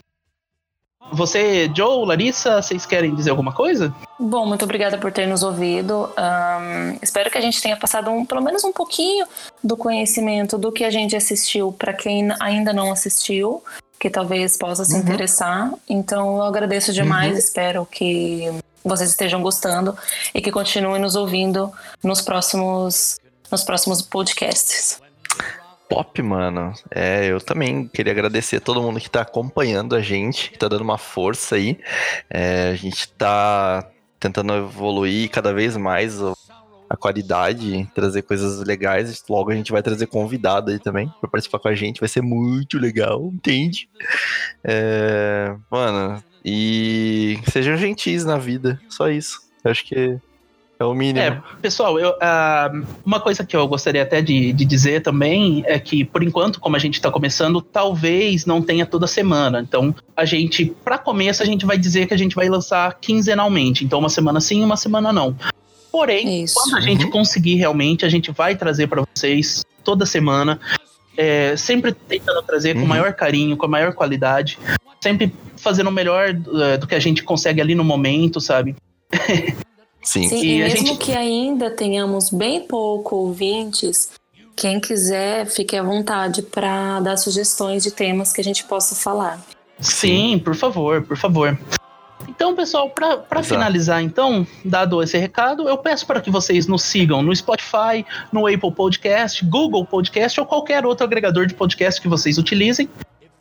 [1.13, 3.95] Você, Joe, Larissa, vocês querem dizer alguma coisa?
[4.19, 6.11] Bom, muito obrigada por ter nos ouvido.
[6.17, 9.27] Ahn, espero que a gente tenha passado um, pelo menos um pouquinho
[9.63, 13.63] do conhecimento do que a gente assistiu para quem ainda não assistiu,
[13.99, 15.73] que talvez possa se interessar.
[15.89, 18.51] Então eu agradeço demais, espero que
[18.85, 19.97] vocês estejam gostando
[20.35, 23.19] e que continuem nos ouvindo nos próximos,
[23.51, 25.06] nos próximos podcasts.
[25.89, 26.73] Pop, mano.
[26.91, 30.69] É, eu também queria agradecer a todo mundo que tá acompanhando a gente, que tá
[30.69, 31.79] dando uma força aí.
[32.29, 36.21] É, a gente tá tentando evoluir cada vez mais
[36.89, 39.23] a qualidade, trazer coisas legais.
[39.29, 42.01] Logo a gente vai trazer convidado aí também pra participar com a gente.
[42.01, 43.89] Vai ser muito legal, entende?
[44.65, 48.81] É, mano, e sejam gentis na vida.
[48.89, 49.41] Só isso.
[49.65, 50.19] Eu Acho que
[50.79, 51.19] é o mínimo.
[51.19, 52.71] É, pessoal, eu, ah,
[53.05, 56.77] uma coisa que eu gostaria até de, de dizer também é que, por enquanto, como
[56.77, 59.61] a gente está começando, talvez não tenha toda semana.
[59.61, 63.85] Então, a gente, para começo, a gente vai dizer que a gente vai lançar quinzenalmente.
[63.85, 65.35] Então, uma semana sim, uma semana não.
[65.91, 66.55] Porém, Isso.
[66.55, 70.61] quando a gente conseguir realmente, a gente vai trazer para vocês toda semana.
[71.19, 72.85] é, sempre tentando trazer com Uhum.
[72.85, 74.59] o maior carinho, com a maior qualidade.
[75.01, 78.77] Sempre fazendo o melhor eh, do que a gente consegue ali no momento, sabe?
[80.07, 80.29] Sim.
[80.29, 84.11] Sim, E e, mesmo gente- que ainda tenhamos bem pouco ouvintes,
[84.55, 89.39] quem quiser, fique à vontade para dar sugestões de temas que a gente possa falar.
[89.81, 91.59] Sim, por favor, por favor.
[92.29, 97.23] Então, pessoal, para finalizar, então, dado esse recado, eu peço para que vocês nos sigam
[97.23, 102.39] no Spotify, no Apple Podcast, Google Podcast ou qualquer outro agregador de podcast que vocês
[102.39, 102.89] utilizem.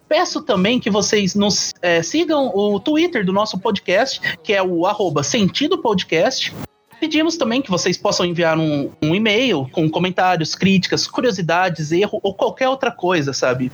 [0.08, 4.86] Peço também que vocês nos eh, sigam o Twitter do nosso podcast, que é o
[4.86, 6.54] arroba Sentido Podcast.
[7.00, 12.34] Pedimos também que vocês possam enviar um, um e-mail com comentários, críticas, curiosidades, erro ou
[12.34, 13.72] qualquer outra coisa, sabe?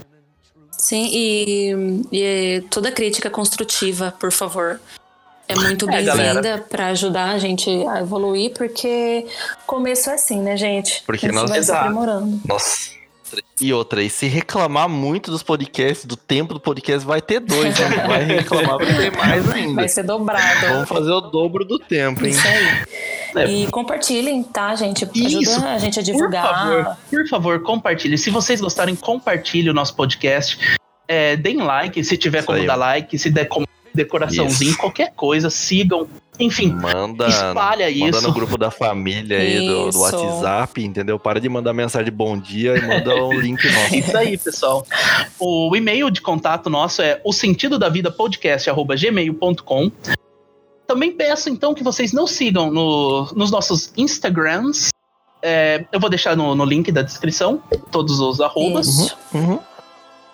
[0.71, 4.79] Sim, e, e toda crítica construtiva, por favor.
[5.47, 9.27] É muito É, bem-vinda para ajudar a gente a evoluir, porque
[9.67, 11.03] começo é assim, né, gente?
[11.05, 11.35] Porque gente
[12.47, 13.00] nós-
[13.59, 17.77] E outra, e se reclamar muito dos podcasts, do tempo do podcast, vai ter dois,
[17.79, 17.87] né?
[18.07, 19.75] Vai reclamar, vai ter mais ainda.
[19.75, 20.67] Vai ser dobrado.
[20.67, 22.31] Vamos fazer o dobro do tempo, hein?
[22.31, 23.43] Isso aí.
[23.43, 23.45] É.
[23.49, 25.07] E compartilhem, tá, gente?
[25.15, 26.43] Isso, Ajuda a gente a Por divulgar.
[26.43, 28.17] favor, por favor, compartilhe.
[28.17, 30.57] Se vocês gostarem, compartilhe o nosso podcast.
[31.07, 32.65] É, deem like, se tiver Isso como aí.
[32.67, 34.79] dar like, se der como decoraçãozinho, Isso.
[34.79, 36.07] qualquer coisa, sigam.
[36.39, 38.27] Enfim, Manda, espalha manda isso.
[38.27, 39.99] no grupo da família aí do, do.
[39.99, 41.19] WhatsApp, entendeu?
[41.19, 43.95] Para de mandar mensagem de bom dia e manda um link nosso.
[43.95, 44.85] Isso aí, pessoal.
[45.37, 49.91] O e-mail de contato nosso é o sentido da vida podcast@gmail.com.
[50.87, 54.89] Também peço então que vocês não sigam no- nos nossos Instagrams.
[55.43, 57.61] É, eu vou deixar no, no link da descrição
[57.91, 58.87] todos os arrobas.
[58.87, 59.17] Isso.
[59.33, 59.59] Uhum.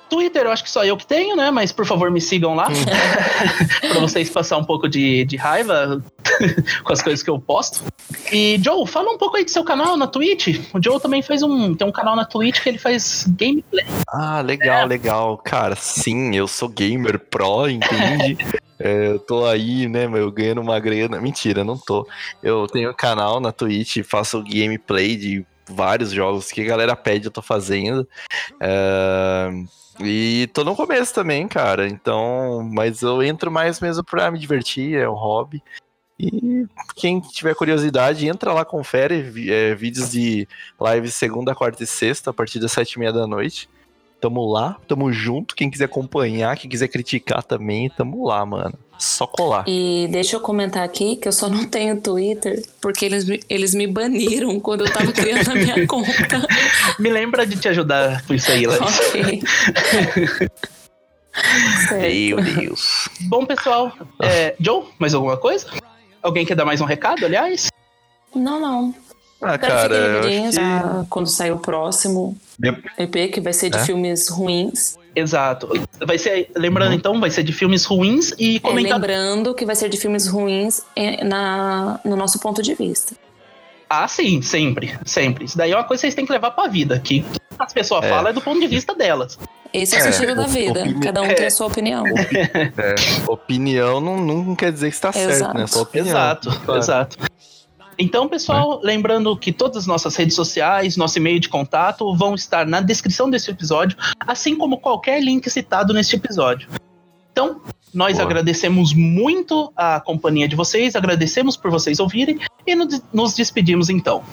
[0.10, 1.52] Twitter eu acho que só eu que tenho, né?
[1.52, 2.68] Mas por favor me sigam lá.
[3.80, 6.04] pra vocês passar um pouco de, de raiva
[6.84, 7.84] com as coisas que eu posto.
[8.32, 10.60] E Joe, fala um pouco aí do seu canal na Twitch.
[10.74, 11.76] O Joe também faz um.
[11.76, 13.86] Tem um canal na Twitch que ele faz gameplay.
[14.08, 15.38] Ah, legal, legal.
[15.38, 18.38] Cara, sim, eu sou gamer pro, entende?
[18.80, 21.20] É, eu tô aí, né, meu, ganhando uma grana.
[21.20, 22.08] Mentira, não tô.
[22.44, 27.28] Eu tenho um canal na Twitch, faço gameplay de vários jogos que a galera pede,
[27.28, 28.08] eu tô fazendo.
[28.60, 29.50] É,
[30.00, 31.88] E tô no começo também, cara.
[31.88, 35.62] Então, mas eu entro mais mesmo pra me divertir, é um hobby.
[36.20, 36.66] E
[36.96, 40.48] quem tiver curiosidade, entra lá, confere é, vídeos de
[40.80, 43.70] live segunda, quarta e sexta, a partir das sete e meia da noite.
[44.20, 45.56] Tamo lá, tamo junto.
[45.56, 48.74] Quem quiser acompanhar, quem quiser criticar também, tamo lá, mano.
[49.00, 49.64] Só colar.
[49.68, 53.74] E deixa eu comentar aqui que eu só não tenho Twitter porque eles me, eles
[53.76, 56.48] me baniram quando eu tava criando a minha conta.
[57.00, 59.04] Me lembra de te ajudar com isso aí, Larissa.
[59.10, 59.44] ok.
[61.92, 63.08] Meu Deus.
[63.22, 63.92] Bom, pessoal,
[64.22, 65.68] é, Joe, mais alguma coisa?
[66.22, 67.70] Alguém quer dar mais um recado, aliás?
[68.34, 68.96] Não, não.
[69.40, 70.52] Ah, cara, que...
[70.52, 72.36] já quando sair o próximo
[72.98, 73.86] EP, que vai ser de É?
[73.86, 74.98] filmes ruins.
[75.20, 75.68] Exato.
[76.06, 78.94] Vai ser, lembrando então, vai ser de filmes ruins e É, comentar.
[79.00, 83.16] lembrando que vai ser de filmes ruins é, na, no nosso ponto de vista.
[83.90, 85.46] ah, sim, sempre, sempre.
[85.46, 87.00] Isso daí é uma coisa que vocês têm que levar pra vida.
[87.00, 87.26] Que
[87.58, 88.10] as pessoas É.
[88.10, 89.40] falam é do ponto de vista delas.
[89.74, 90.82] Esse é, É, o sentido da vida.
[90.82, 91.34] opini- Cada um é.
[91.34, 92.04] tem a sua opinião.
[92.78, 92.96] É,
[93.28, 95.58] opinião não, não quer dizer que está certo, Exato.
[95.58, 95.68] né?
[95.68, 96.08] Só opinião.
[96.10, 96.80] Exato, Claro.
[96.82, 97.18] exato.
[98.00, 102.66] Então, pessoal, lembrando que todas as nossas redes sociais, nosso e-mail de contato vão estar
[102.66, 106.70] na descrição desse episódio, assim como qualquer link citado neste episódio.
[107.32, 107.60] Então,
[107.94, 108.26] nós Boa.
[108.26, 114.24] agradecemos muito a companhia de vocês, agradecemos por vocês ouvirem e nos, despedimos então.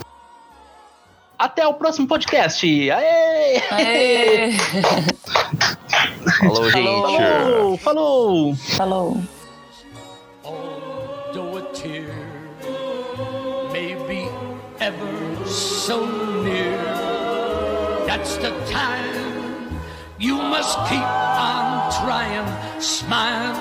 [1.38, 2.66] Até o próximo podcast.
[2.90, 3.62] Aê!
[3.70, 4.52] Aê!
[6.38, 6.84] Falou, gente.
[6.84, 7.78] Falou!
[7.78, 8.54] Falou!
[8.56, 9.16] Falou.
[9.16, 9.33] Although
[14.80, 16.04] ever so
[16.42, 16.76] near,
[18.06, 19.80] that's the time
[20.18, 22.80] you must keep on trying.
[22.80, 23.54] Smile.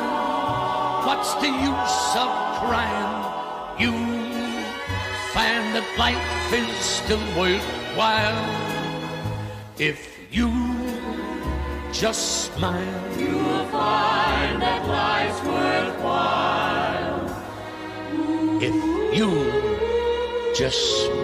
[1.05, 2.29] What's the use of
[2.61, 3.13] crying?
[3.79, 3.91] You
[5.33, 8.45] find that life is still worthwhile
[9.77, 10.49] if you
[11.91, 13.17] just smile.
[13.17, 16.73] You'll find that life's worthwhile
[18.61, 18.73] if
[19.17, 19.72] you
[20.53, 21.22] just